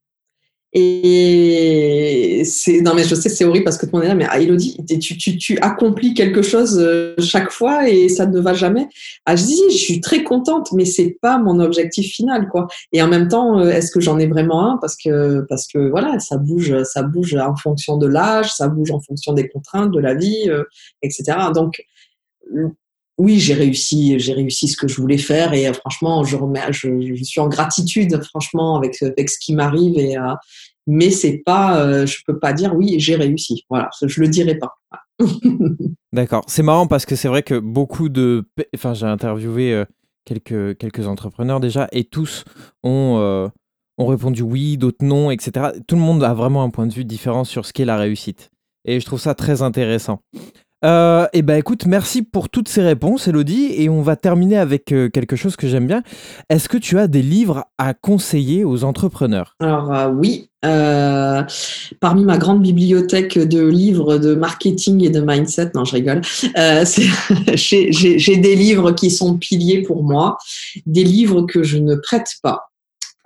[0.78, 4.14] Et c'est non mais je sais c'est horrible parce que tout le monde est là
[4.14, 8.38] mais ah, Elodie tu, tu, tu, accomplis quelque chose euh, chaque fois et ça ne
[8.38, 8.86] va jamais.
[9.24, 12.66] Ah je dis je suis très contente mais c'est pas mon objectif final quoi.
[12.92, 14.76] Et en même temps euh, est-ce que j'en ai vraiment un?
[14.76, 18.90] Parce que parce que voilà ça bouge ça bouge en fonction de l'âge ça bouge
[18.90, 20.64] en fonction des contraintes de la vie euh,
[21.00, 21.38] etc.
[21.54, 21.82] Donc
[23.18, 26.36] oui, j'ai réussi, j'ai réussi ce que je voulais faire et franchement, je
[27.22, 30.34] suis en gratitude, franchement, avec, avec ce qui m'arrive euh,
[30.86, 33.64] mais c'est pas, euh, je peux pas dire oui, j'ai réussi.
[33.68, 34.76] Voilà, je le dirai pas.
[36.12, 36.44] D'accord.
[36.46, 39.84] C'est marrant parce que c'est vrai que beaucoup de, enfin, j'ai interviewé euh,
[40.24, 42.44] quelques quelques entrepreneurs déjà et tous
[42.84, 43.48] ont euh,
[43.98, 45.70] ont répondu oui, d'autres non, etc.
[45.86, 48.50] Tout le monde a vraiment un point de vue différent sur ce qu'est la réussite.
[48.84, 50.20] Et je trouve ça très intéressant.
[50.84, 53.72] Euh, et eh ben écoute, merci pour toutes ces réponses, Elodie.
[53.76, 56.02] Et on va terminer avec euh, quelque chose que j'aime bien.
[56.50, 59.56] Est-ce que tu as des livres à conseiller aux entrepreneurs?
[59.60, 61.42] Alors euh, oui, euh,
[62.00, 66.20] parmi ma grande bibliothèque de livres de marketing et de mindset, non je rigole,
[67.54, 70.36] j'ai des livres qui sont piliers pour moi,
[70.84, 72.70] des livres que je ne prête pas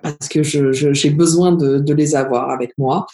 [0.01, 3.05] parce que j'ai besoin de, les avoir avec moi.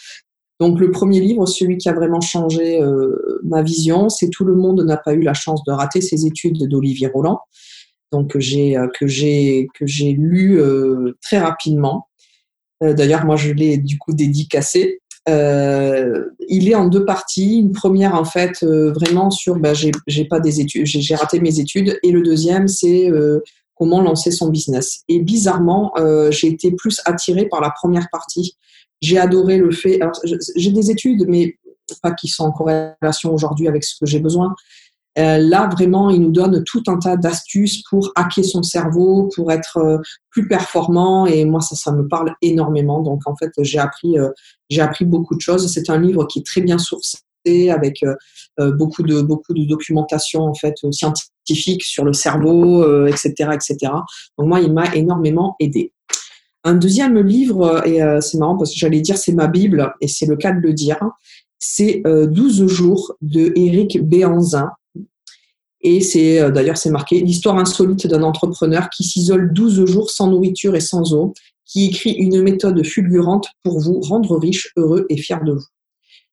[0.60, 4.56] Donc le premier livre, celui qui a vraiment changé euh, ma vision, c'est Tout le
[4.56, 7.40] monde n'a pas eu la chance de rater ses études d'Olivier Roland.
[8.10, 12.06] Donc j'ai euh, que j'ai que j'ai lu euh, très rapidement.
[12.80, 15.00] D'ailleurs, moi je l'ai du coup dédicacé.
[15.26, 17.58] Il est en deux parties.
[17.58, 21.98] Une première en fait vraiment sur bah, j'ai pas des études, j'ai raté mes études,
[22.04, 23.10] et le deuxième c'est
[23.74, 25.00] comment lancer son business.
[25.08, 25.92] Et bizarrement,
[26.30, 28.56] j'ai été plus attirée par la première partie
[29.00, 30.00] j'ai adoré le fait.
[30.56, 31.56] J'ai des études, mais
[32.02, 34.54] pas qui sont en corrélation aujourd'hui avec ce que j'ai besoin.
[35.18, 39.50] Euh, là, vraiment, il nous donne tout un tas d'astuces pour hacker son cerveau, pour
[39.50, 39.98] être euh,
[40.30, 41.26] plus performant.
[41.26, 43.02] Et moi, ça, ça me parle énormément.
[43.02, 44.28] Donc, en fait, j'ai appris, euh,
[44.70, 45.72] j'ai appris beaucoup de choses.
[45.72, 47.18] C'est un livre qui est très bien sourcé
[47.70, 48.04] avec
[48.76, 53.76] beaucoup de beaucoup de documentation en fait scientifique sur le cerveau, etc., etc.
[54.36, 55.94] Donc moi, il m'a énormément aidé.
[56.64, 60.26] Un deuxième livre, et c'est marrant parce que j'allais dire c'est ma Bible, et c'est
[60.26, 60.98] le cas de le dire,
[61.58, 64.70] c'est 12 jours de Éric Béanzin.
[65.80, 70.74] Et c'est d'ailleurs c'est marqué l'histoire insolite d'un entrepreneur qui s'isole 12 jours sans nourriture
[70.74, 71.32] et sans eau,
[71.64, 75.66] qui écrit une méthode fulgurante pour vous rendre riche, heureux et fier de vous.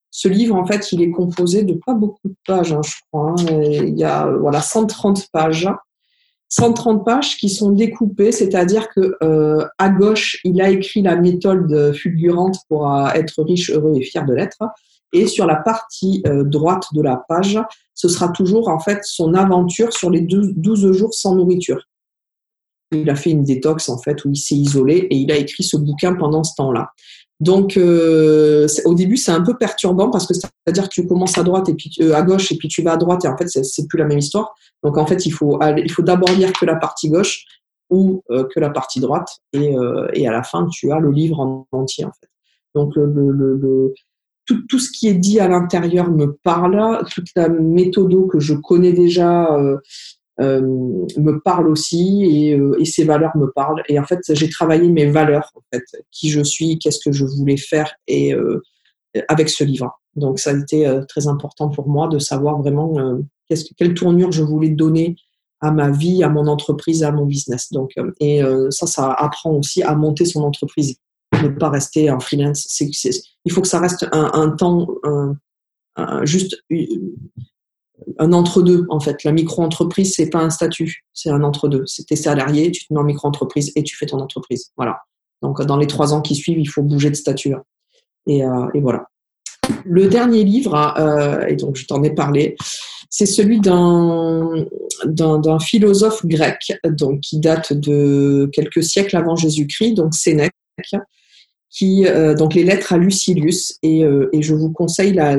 [0.09, 3.35] Ce livre, en fait, il est composé de pas beaucoup de pages, hein, je crois.
[3.37, 3.61] Hein.
[3.61, 5.67] Il y a voilà 130 pages.
[6.49, 11.93] 130 pages qui sont découpées, c'est-à-dire que euh, à gauche, il a écrit la méthode
[11.93, 14.59] fulgurante pour euh, être riche, heureux et fier de l'être.
[15.11, 17.59] Et sur la partie euh, droite de la page,
[17.93, 21.81] ce sera toujours en fait son aventure sur les 12 jours sans nourriture.
[22.91, 25.63] Il a fait une détox en fait où il s'est isolé et il a écrit
[25.63, 26.91] ce bouquin pendant ce temps-là.
[27.41, 31.43] Donc, euh, au début, c'est un peu perturbant parce que c'est-à-dire que tu commences à
[31.43, 33.47] droite et puis euh, à gauche et puis tu vas à droite et en fait,
[33.47, 34.55] c'est plus la même histoire.
[34.83, 37.43] Donc, en fait, il faut il faut d'abord lire que la partie gauche
[37.89, 39.75] ou euh, que la partie droite et,
[40.13, 42.29] et, à la fin, tu as le livre en entier en fait.
[42.73, 43.93] Donc, le, le, le
[44.45, 48.53] tout, tout, ce qui est dit à l'intérieur me parle, toute la méthode que je
[48.53, 49.77] connais déjà euh,
[50.39, 53.83] me parle aussi et, euh, et, ces valeurs me parlent.
[53.87, 57.25] Et en fait, j'ai travaillé mes valeurs, en fait, qui je suis, qu'est-ce que je
[57.25, 58.61] voulais faire et euh,
[59.29, 59.99] avec ce livre.
[60.15, 63.19] Donc, ça a été très important pour moi de savoir vraiment
[63.77, 65.15] quelle tournure je voulais donner
[65.61, 67.71] à ma vie, à mon entreprise, à mon business.
[67.71, 70.97] Donc, et ça, ça apprend aussi à monter son entreprise,
[71.41, 72.81] ne pas rester en freelance.
[73.45, 74.87] Il faut que ça reste un, un temps,
[75.95, 76.57] un, juste
[78.19, 79.23] un entre-deux en fait.
[79.23, 81.83] La micro-entreprise, c'est pas un statut, c'est un entre-deux.
[81.85, 84.71] C'est tes salarié, tu te mets en micro-entreprise et tu fais ton entreprise.
[84.77, 84.99] Voilà.
[85.41, 87.53] Donc dans les trois ans qui suivent, il faut bouger de statut.
[88.27, 89.07] Et, euh, et voilà.
[89.83, 92.55] Le dernier livre, euh, et donc je t'en ai parlé,
[93.09, 94.65] c'est celui d'un,
[95.05, 100.51] d'un, philosophe grec, donc qui date de quelques siècles avant Jésus-Christ, donc Sénèque,
[101.83, 105.35] euh, donc les lettres à Lucilius et, euh, je vous conseille la,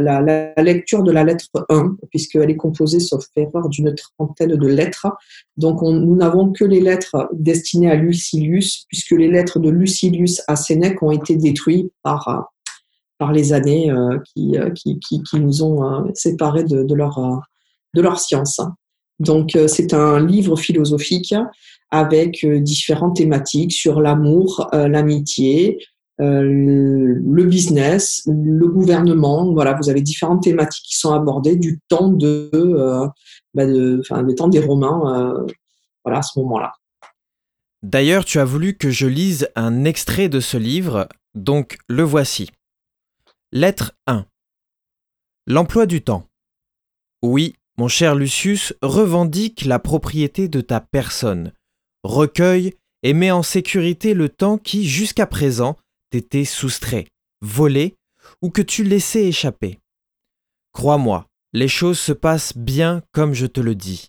[0.62, 5.06] lecture de la lettre 1 puisqu'elle est composée sauf erreur d'une trentaine de lettres.
[5.56, 10.42] Donc on, nous n'avons que les lettres destinées à Lucilius puisque les lettres de Lucilius
[10.46, 12.50] à Sénèque ont été détruites par
[13.18, 14.58] par les années euh, qui,
[15.32, 17.18] nous ont séparés de, leur
[17.94, 18.60] de leur science.
[19.20, 21.34] Donc c'est un livre philosophique
[21.90, 25.78] avec différentes thématiques sur l'amour, l'amitié,
[26.20, 29.52] euh, le business, le gouvernement.
[29.52, 33.06] Voilà, vous avez différentes thématiques qui sont abordées du temps de, euh,
[33.54, 33.64] bah
[34.00, 35.00] enfin, temps des Romains.
[35.14, 35.46] Euh,
[36.04, 36.72] voilà, à ce moment-là.
[37.82, 42.50] D'ailleurs, tu as voulu que je lise un extrait de ce livre, donc le voici.
[43.52, 44.24] Lettre 1.
[45.46, 46.24] L'emploi du temps.
[47.22, 51.52] Oui, mon cher Lucius, revendique la propriété de ta personne,
[52.02, 55.76] recueille et met en sécurité le temps qui, jusqu'à présent,
[56.16, 57.08] t'étais soustrait,
[57.42, 57.94] volé
[58.40, 59.80] ou que tu laissais échapper.
[60.72, 64.08] Crois-moi, les choses se passent bien comme je te le dis.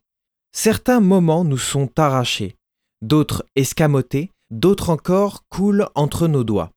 [0.53, 2.55] Certains moments nous sont arrachés,
[3.01, 6.71] d'autres escamotés, d'autres encore coulent entre nos doigts.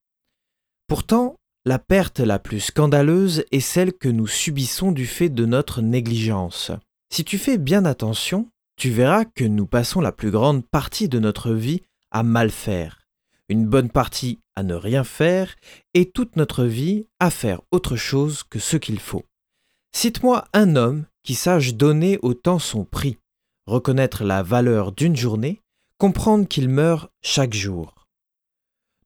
[0.88, 5.80] Pourtant, la perte la plus scandaleuse est celle que nous subissons du fait de notre
[5.80, 6.72] négligence.
[7.12, 11.20] Si tu fais bien attention, tu verras que nous passons la plus grande partie de
[11.20, 12.99] notre vie à mal faire
[13.51, 15.57] une bonne partie à ne rien faire
[15.92, 19.24] et toute notre vie à faire autre chose que ce qu'il faut.
[19.92, 23.18] Cite-moi un homme qui sache donner au temps son prix,
[23.66, 25.61] reconnaître la valeur d'une journée,
[25.98, 28.07] comprendre qu'il meurt chaque jour.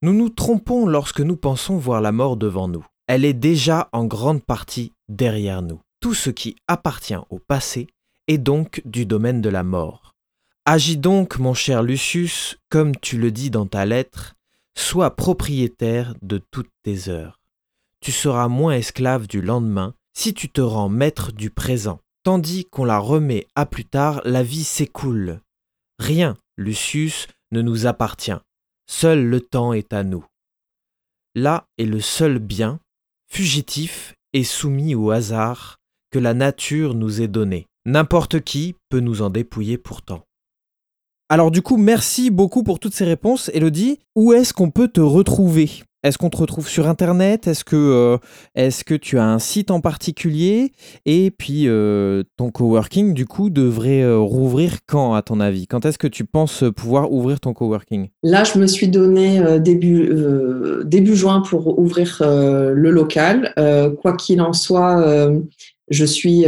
[0.03, 2.85] Nous nous trompons lorsque nous pensons voir la mort devant nous.
[3.07, 5.81] Elle est déjà en grande partie derrière nous.
[6.01, 7.87] Tout ce qui appartient au passé
[8.29, 10.14] est donc du domaine de la mort.
[10.67, 14.35] Agis donc, mon cher Lucius, comme tu le dis dans ta lettre,
[14.75, 17.39] sois propriétaire de toutes tes heures.
[18.01, 22.01] Tu seras moins esclave du lendemain si tu te rends maître du présent.
[22.23, 25.43] Tandis qu'on la remet à plus tard, la vie s'écoule.
[25.99, 28.33] Rien, Lucius, ne nous appartient.
[28.87, 30.25] Seul le temps est à nous.
[31.35, 32.81] Là est le seul bien,
[33.29, 35.77] fugitif et soumis au hasard,
[36.11, 37.67] que la nature nous ait donné.
[37.85, 40.25] N'importe qui peut nous en dépouiller pourtant.
[41.31, 43.51] Alors du coup, merci beaucoup pour toutes ces réponses.
[43.55, 45.71] Elodie, où est-ce qu'on peut te retrouver?
[46.03, 47.47] Est-ce qu'on te retrouve sur Internet?
[47.47, 48.21] Est-ce que,
[48.57, 50.73] euh, tu as un site en particulier?
[51.07, 55.67] Et puis, euh, ton coworking, du coup, devrait euh, rouvrir quand, à ton avis?
[55.67, 58.11] Quand est-ce que tu penses pouvoir ouvrir ton coworking?
[58.23, 63.55] Là, je me suis donné début juin pour ouvrir le local.
[64.03, 65.31] quoi qu'il en soit,
[65.91, 66.47] Je suis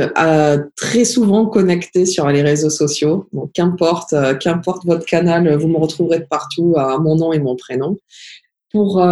[0.76, 3.26] très souvent connectée sur les réseaux sociaux.
[3.32, 7.96] Donc, qu'importe, qu'importe votre canal, vous me retrouverez partout à mon nom et mon prénom.
[8.72, 9.02] Pour,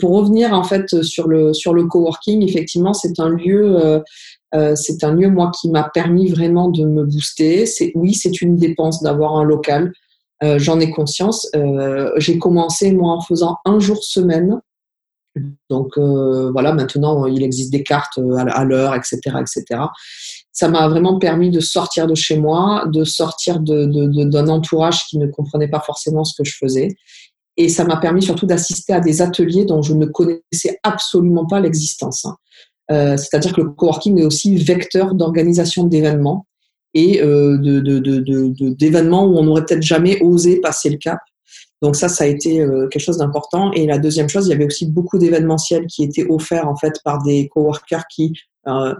[0.00, 4.02] pour revenir en fait sur le, sur le coworking, effectivement, c'est un lieu
[4.54, 7.66] euh, c'est un lieu, moi, qui m'a permis vraiment de me booster.
[7.66, 9.92] C'est, oui, c'est une dépense d'avoir un local.
[10.42, 11.48] Euh, j'en ai conscience.
[11.54, 14.60] Euh, j'ai commencé, moi, en faisant un jour semaine.
[15.70, 19.82] Donc, voilà, maintenant, il existe des cartes à, l'heure, etc., etc.
[20.52, 25.18] Ça m'a vraiment permis de sortir de chez moi, de sortir de, d'un entourage qui
[25.18, 26.88] ne comprenait pas forcément ce que je faisais.
[27.56, 31.60] Et ça m'a permis surtout d'assister à des ateliers dont je ne connaissais absolument pas
[31.60, 32.24] l'existence.
[32.24, 32.36] Hein.
[32.90, 36.46] Euh, c'est-à-dire que le coworking est aussi vecteur d'organisation d'événements
[36.94, 41.18] et euh, d'événements où on n'aurait peut-être jamais osé passer le cap.
[41.82, 43.72] Donc ça, ça a été euh, quelque chose d'important.
[43.72, 46.94] Et la deuxième chose, il y avait aussi beaucoup d'événementiels qui étaient offerts en fait
[47.04, 48.32] par des coworkers qui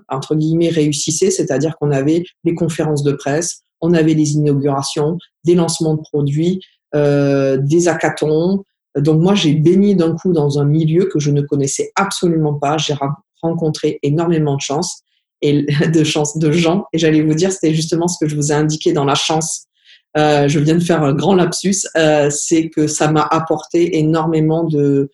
[0.08, 5.54] entre guillemets réussissaient, c'est-à-dire qu'on avait les conférences de presse, on avait les inaugurations, des
[5.54, 6.60] lancements de produits,
[6.94, 8.64] des hackathons.
[8.96, 12.78] Donc moi, j'ai baigné d'un coup dans un milieu que je ne connaissais absolument pas.
[12.78, 12.94] J'ai
[13.42, 15.02] rencontré énormément de chance
[15.42, 15.62] et
[15.92, 16.84] de chance de gens.
[16.92, 19.66] Et j'allais vous dire, c'était justement ce que je vous ai indiqué dans la chance.
[20.16, 21.86] Euh, je viens de faire un grand lapsus.
[21.96, 25.10] Euh, c'est que ça m'a apporté énormément de,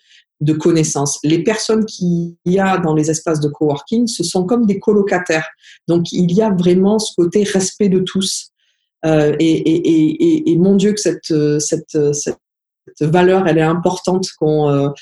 [0.60, 1.18] connaissances.
[1.24, 5.48] Les personnes qu'il y a dans les espaces de coworking, ce sont comme des colocataires.
[5.88, 8.50] Donc il y a vraiment ce côté respect de tous.
[9.06, 12.36] Euh, et, mon Dieu que cette
[13.00, 14.92] valeur, elle est importante qu'on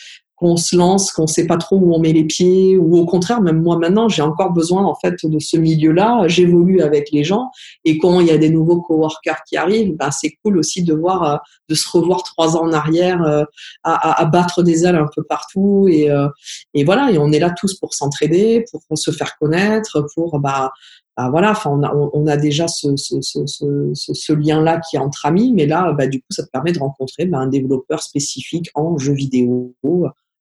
[0.43, 3.41] qu'on se lance, qu'on sait pas trop où on met les pieds, ou au contraire,
[3.41, 6.27] même moi maintenant, j'ai encore besoin en fait de ce milieu-là.
[6.27, 7.51] J'évolue avec les gens,
[7.85, 10.95] et quand il y a des nouveaux coworkers qui arrivent, ben, c'est cool aussi de
[10.95, 11.37] voir, euh,
[11.69, 13.45] de se revoir trois ans en arrière, euh,
[13.85, 16.27] à, battre des ailes un peu partout, et, euh,
[16.75, 20.73] et voilà, et on est là tous pour s'entraider, pour se faire connaître, pour bah,
[21.17, 26.07] bah voilà, enfin on a, déjà ce, lien-là qui est entre amis, mais là, bah,
[26.07, 29.75] du coup, ça te permet de rencontrer bah, un développeur spécifique en jeux vidéo,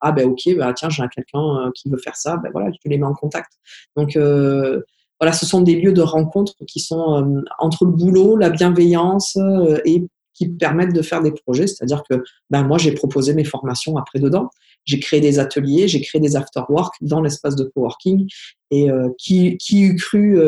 [0.01, 2.89] ah ben ok, bah, tiens, j'ai quelqu'un euh, qui veut faire ça, ben voilà, tu
[2.89, 3.53] les mets en contact.
[3.95, 4.81] Donc euh,
[5.19, 9.37] voilà, ce sont des lieux de rencontre qui sont euh, entre le boulot, la bienveillance
[9.85, 11.67] et qui permettent de faire des projets.
[11.67, 14.49] C'est-à-dire que ben, moi, j'ai proposé mes formations après dedans.
[14.85, 18.27] J'ai créé des ateliers, j'ai créé des after-work dans l'espace de coworking.
[18.71, 18.87] Et
[19.19, 20.39] qui, qui eût cru,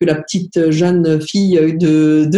[0.00, 2.30] que la petite jeune fille de,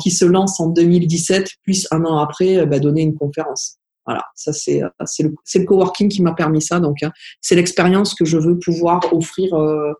[0.00, 3.78] qui se lance en 2017 puisse un an après ben, donner une conférence?
[4.06, 4.88] Voilà, ça c'est euh,
[5.20, 6.80] le, le coworking qui m'a permis ça.
[6.80, 7.12] Donc, hein.
[7.40, 9.92] c'est l'expérience que je veux pouvoir offrir euh,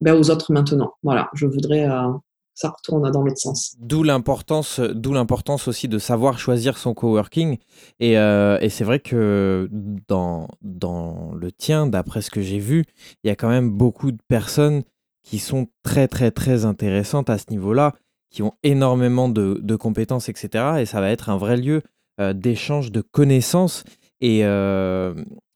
[0.00, 0.92] ben, aux autres maintenant.
[1.02, 2.08] Voilà, je voudrais euh,
[2.54, 3.76] ça retourne dans l'autre sens.
[3.78, 7.58] D'où l'importance, d'où l'importance aussi de savoir choisir son coworking.
[8.00, 9.68] Et, et c'est vrai que
[10.08, 12.86] dans, dans le tien, d'après ce que j'ai vu,
[13.22, 14.84] il y a quand même beaucoup de personnes
[15.22, 17.92] qui sont très très très intéressantes à ce niveau-là,
[18.30, 20.78] qui ont énormément de compétences, etc.
[20.78, 21.82] Et ça va être un vrai lieu
[22.20, 23.84] euh, d'échange de connaissances
[24.24, 25.14] euh,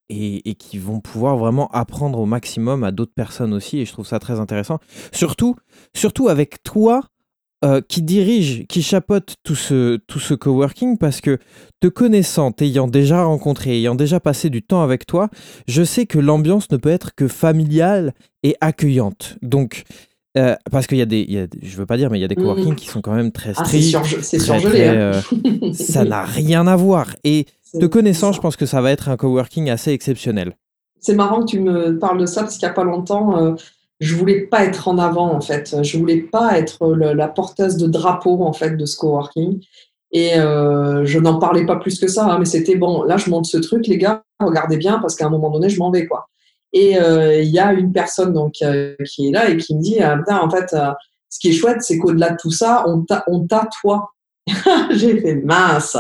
[0.09, 3.79] et, et, qui vont pouvoir vraiment apprendre au maximum à d'autres personnes aussi.
[3.79, 4.79] Et je trouve ça très intéressant.
[5.13, 5.57] Surtout,
[5.95, 7.03] surtout avec toi.
[7.63, 11.37] Euh, qui dirige, qui chapeaute tout ce, tout ce coworking parce que
[11.81, 15.29] te connaissant, t'ayant déjà rencontré, ayant déjà passé du temps avec toi,
[15.69, 19.37] je sais que l'ambiance ne peut être que familiale et accueillante.
[19.43, 19.85] Donc,
[20.39, 22.23] euh, parce qu'il y a des, il y a, je veux pas dire, mais il
[22.23, 22.43] y a des mm.
[22.43, 23.97] coworking qui sont quand même très ah, stricts.
[24.23, 24.85] c'est surgelé.
[24.85, 24.95] Hein.
[24.95, 27.15] Euh, ça n'a rien à voir.
[27.25, 27.47] Et
[27.79, 30.57] te connaissant, je pense que ça va être un coworking assez exceptionnel.
[31.01, 33.55] C'est marrant que tu me parles de ça parce qu'il y a pas longtemps, euh,
[34.01, 35.77] je voulais pas être en avant en fait.
[35.83, 39.61] Je voulais pas être la porteuse de drapeau en fait de ce coworking.
[40.13, 43.03] Et euh, je n'en parlais pas plus que ça, hein, mais c'était bon.
[43.05, 45.79] Là, je monte ce truc, les gars, regardez bien parce qu'à un moment donné, je
[45.79, 46.30] m'en vais quoi.
[46.73, 49.83] Et euh, il y a une personne donc euh, qui est là et qui me
[49.83, 50.91] dit ah, en fait, euh,
[51.29, 54.11] ce qui est chouette, c'est qu'au-delà de tout ça, on t'a toi.
[54.91, 55.97] J'ai fait mince.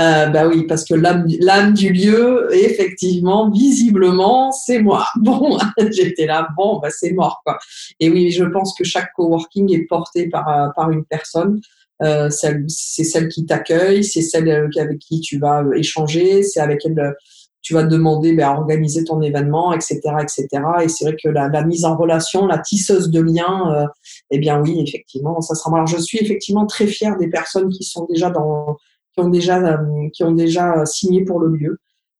[0.00, 5.06] Euh, bah oui, parce que l'âme du lieu, effectivement, visiblement, c'est moi.
[5.16, 5.58] Bon,
[5.90, 7.58] j'étais là, bon, bah c'est mort quoi.
[8.00, 11.60] Et oui, je pense que chaque coworking est porté par par une personne.
[12.02, 17.14] Euh, c'est celle qui t'accueille, c'est celle avec qui tu vas échanger, c'est avec elle
[17.64, 20.48] tu vas te demander ben, à organiser ton événement, etc., etc.
[20.82, 23.86] Et c'est vrai que la, la, mise en relation, la tisseuse de liens, euh,
[24.30, 25.74] eh bien oui, effectivement, ça sera.
[25.74, 28.76] Alors je suis effectivement très fière des personnes qui sont déjà dans,
[29.14, 31.78] qui ont déjà, euh, qui ont déjà signé pour le lieu.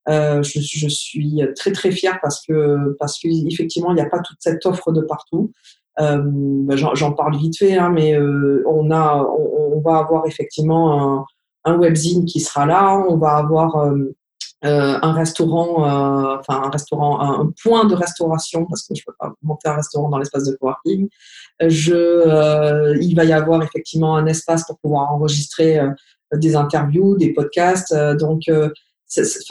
[0.08, 4.20] Euh, je, je, suis très très fière parce que parce qu'effectivement il n'y a pas
[4.20, 5.52] toute cette offre de partout.
[6.00, 10.26] Euh, ben, J'en parle vite fait, hein, mais euh, on a, on, on, va avoir
[10.26, 11.24] effectivement un,
[11.64, 13.04] un webzine qui sera là.
[13.08, 13.94] On va avoir
[14.64, 15.84] un restaurant,
[16.38, 20.08] enfin un restaurant, un, point de restauration parce que je peux pas monter un restaurant
[20.08, 21.08] dans l'espace de coworking.
[21.60, 25.80] Je, il va y avoir effectivement un espace pour pouvoir enregistrer
[26.32, 27.94] des interviews, des podcasts.
[28.18, 28.42] donc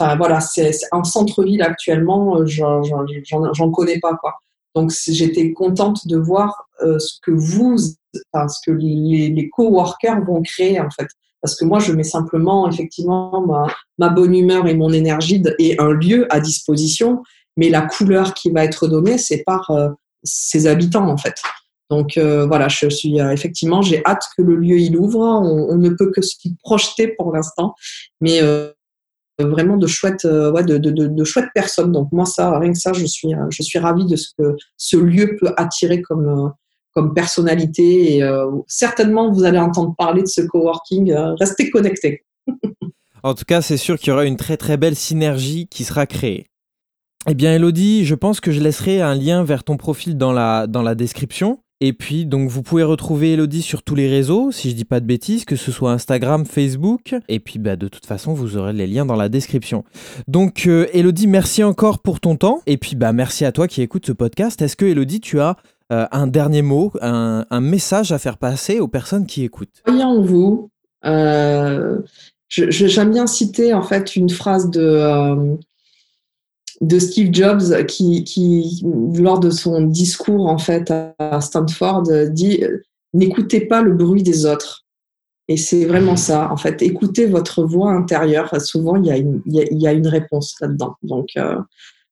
[0.00, 4.34] enfin voilà, c'est en centre-ville actuellement, j'en connais pas quoi.
[4.74, 7.76] Donc j'étais contente de voir ce que vous,
[8.32, 11.06] enfin, ce que les, les coworkers vont créer en fait
[11.44, 13.68] parce que moi, je mets simplement effectivement
[13.98, 17.22] ma, bonne humeur et mon énergie et un lieu à disposition,
[17.58, 19.90] mais la couleur qui va être donnée, c'est par euh,
[20.22, 21.34] ses habitants en fait.
[21.90, 25.18] Donc euh, voilà, je suis euh, effectivement, j'ai hâte que le lieu il ouvre.
[25.20, 27.74] On, ne peut que s'y projeter pour l'instant,
[28.22, 28.40] mais
[29.38, 31.92] vraiment de chouettes, ouais, de, chouettes personnes.
[31.92, 34.96] Donc moi ça, rien que ça, je suis, je suis ravie de ce que ce
[34.96, 36.54] lieu peut attirer comme
[36.94, 38.16] comme personnalité.
[38.16, 41.12] Et euh, certainement, vous allez entendre parler de ce coworking.
[41.12, 42.24] Euh, restez connectés.
[43.22, 46.06] en tout cas, c'est sûr qu'il y aura une très très belle synergie qui sera
[46.06, 46.46] créée.
[47.26, 50.66] Eh bien, Elodie, je pense que je laisserai un lien vers ton profil dans la,
[50.66, 51.58] dans la description.
[51.80, 55.00] Et puis, donc, vous pouvez retrouver Elodie sur tous les réseaux, si je dis pas
[55.00, 57.14] de bêtises, que ce soit Instagram, Facebook.
[57.28, 59.84] Et puis, bah, de toute façon, vous aurez les liens dans la description.
[60.28, 62.62] Donc, euh, Elodie, merci encore pour ton temps.
[62.66, 64.62] Et puis, bah, merci à toi qui écoutes ce podcast.
[64.62, 65.56] Est-ce que, Elodie, tu as
[65.92, 70.22] euh, un dernier mot, un, message à faire passer aux personnes qui écoutent Croyez en
[70.22, 70.70] vous.
[71.04, 71.98] Euh,
[72.48, 75.56] j'aime bien citer en fait une phrase de, euh,
[76.80, 78.82] de Steve Jobs qui, qui,
[79.14, 82.64] lors de son discours en fait à Stanford, dit
[83.12, 84.86] N'écoutez pas le bruit des autres.
[85.46, 86.80] Et c'est vraiment ça, en fait.
[86.80, 88.58] Écoutez votre voix intérieure.
[88.62, 90.96] Souvent, il y a une, y a, une réponse là-dedans.
[91.02, 91.36] Donc,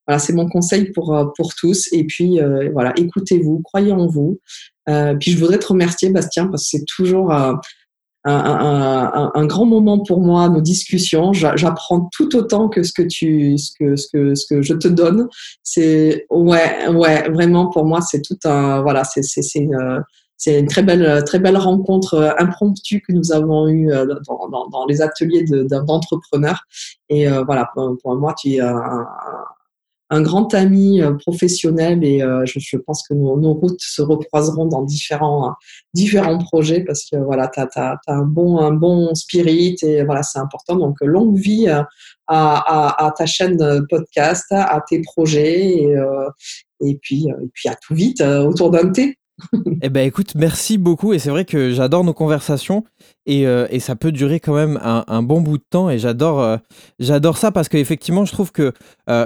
[0.06, 1.88] voilà, c'est mon conseil pour, euh, pour tous.
[1.92, 4.40] Et puis, euh, voilà, écoutez-vous, croyez en vous.
[4.88, 7.60] Euh, puis, je voudrais te remercier, Bastien, parce que c'est toujours un,
[8.24, 11.32] un, grand moment pour moi, nos discussions.
[11.32, 14.88] J'apprends tout autant que ce que tu, ce que, ce que, ce que je te
[14.88, 15.28] donne.
[15.62, 20.02] C'est, ouais, ouais, vraiment, pour moi, c'est tout un, voilà, c'est, c'est, c'est une,
[20.36, 23.88] c'est une très belle, très belle rencontre impromptue que nous avons eue
[24.26, 26.62] dans, dans, dans les ateliers d'entrepreneurs.
[27.08, 29.06] Et voilà, pour, moi, tu es un,
[30.12, 34.82] un grand ami euh, professionnel et euh, je, pense que nos, routes se recroiseront dans
[34.82, 35.52] différents, euh,
[35.94, 40.38] différents projets parce que voilà, tu as, un, bon, un bon spirit et voilà, c'est
[40.38, 40.76] important.
[40.76, 41.86] Donc, longue vie à,
[42.28, 45.96] à, ta chaîne podcast, à tes projets et,
[46.80, 49.16] et, puis, et puis à tout vite autour d'un thé.
[49.82, 52.84] Eh ben écoute, merci beaucoup et c'est vrai que j'adore nos conversations
[53.26, 56.58] et, et, ça peut durer quand même un, bon bout de temps et j'adore
[56.98, 58.72] j'adore ça parce qu'effectivement je trouve que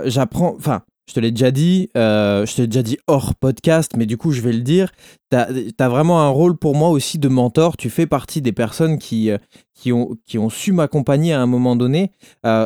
[0.04, 4.06] j'apprends, enfin je te l'ai déjà dit, je te l'ai déjà dit hors podcast, mais
[4.06, 4.92] du coup je vais le dire,
[5.30, 8.98] tu as, vraiment un rôle pour moi aussi de mentor, tu fais partie des personnes
[8.98, 9.30] qui,
[9.74, 12.12] qui, ont, qui ont su m'accompagner à un moment donné,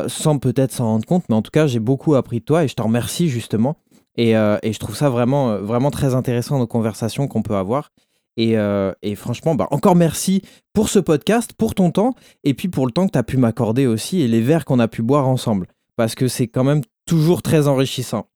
[0.07, 2.67] sans peut-être s'en rendre compte, mais en tout cas j'ai beaucoup appris de toi et
[2.67, 3.77] je t'en remercie justement.
[4.19, 7.91] Euh, et, je trouve ça vraiment, euh, vraiment très intéressant nos conversations qu'on peut avoir.
[8.37, 10.41] Et, euh, franchement, bah, encore merci
[10.73, 13.37] pour ce podcast, pour ton temps, et puis pour le temps que tu as pu
[13.37, 15.67] m'accorder aussi, et les verres qu'on a pu boire ensemble.
[15.95, 18.27] Parce que c'est quand même toujours très enrichissant.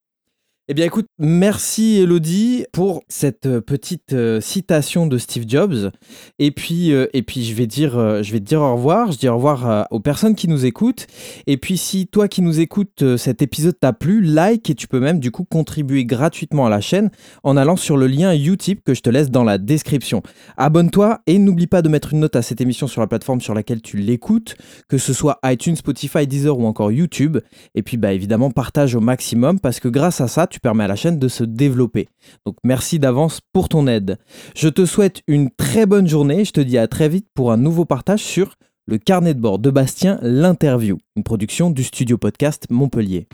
[0.68, 5.92] Eh bien écoute, merci Elodie pour cette euh, petite euh, citation de Steve Jobs.
[6.40, 9.12] Et puis, euh, et puis je, vais dire, je vais te dire au revoir.
[9.12, 11.06] Je dis au revoir aux personnes qui nous écoutent.
[11.46, 15.00] Et puis si toi qui nous écoutes, cet épisode t'a plu, like et tu peux
[15.00, 17.12] même du coup contribuer gratuitement à la chaîne
[17.44, 20.24] en allant sur le lien Utip que je te laisse dans la description.
[20.58, 23.54] Abonne-toi et n'oublie pas de mettre une note à cette émission sur la plateforme sur
[23.54, 24.56] laquelle tu l'écoutes,
[24.90, 27.38] que ce soit iTunes, Spotify, Deezer ou encore YouTube.
[27.76, 30.88] Et puis bah évidemment partage au maximum parce que grâce à ça, tu permets à
[30.88, 32.08] la chaîne de se développer.
[32.46, 34.18] Donc merci d'avance pour ton aide.
[34.56, 36.46] Je te souhaite une très bonne journée.
[36.46, 38.56] Je te dis à très vite pour un nouveau partage sur
[38.88, 43.28] le carnet de bord de Bastien, l'interview, une production du studio podcast Montpellier.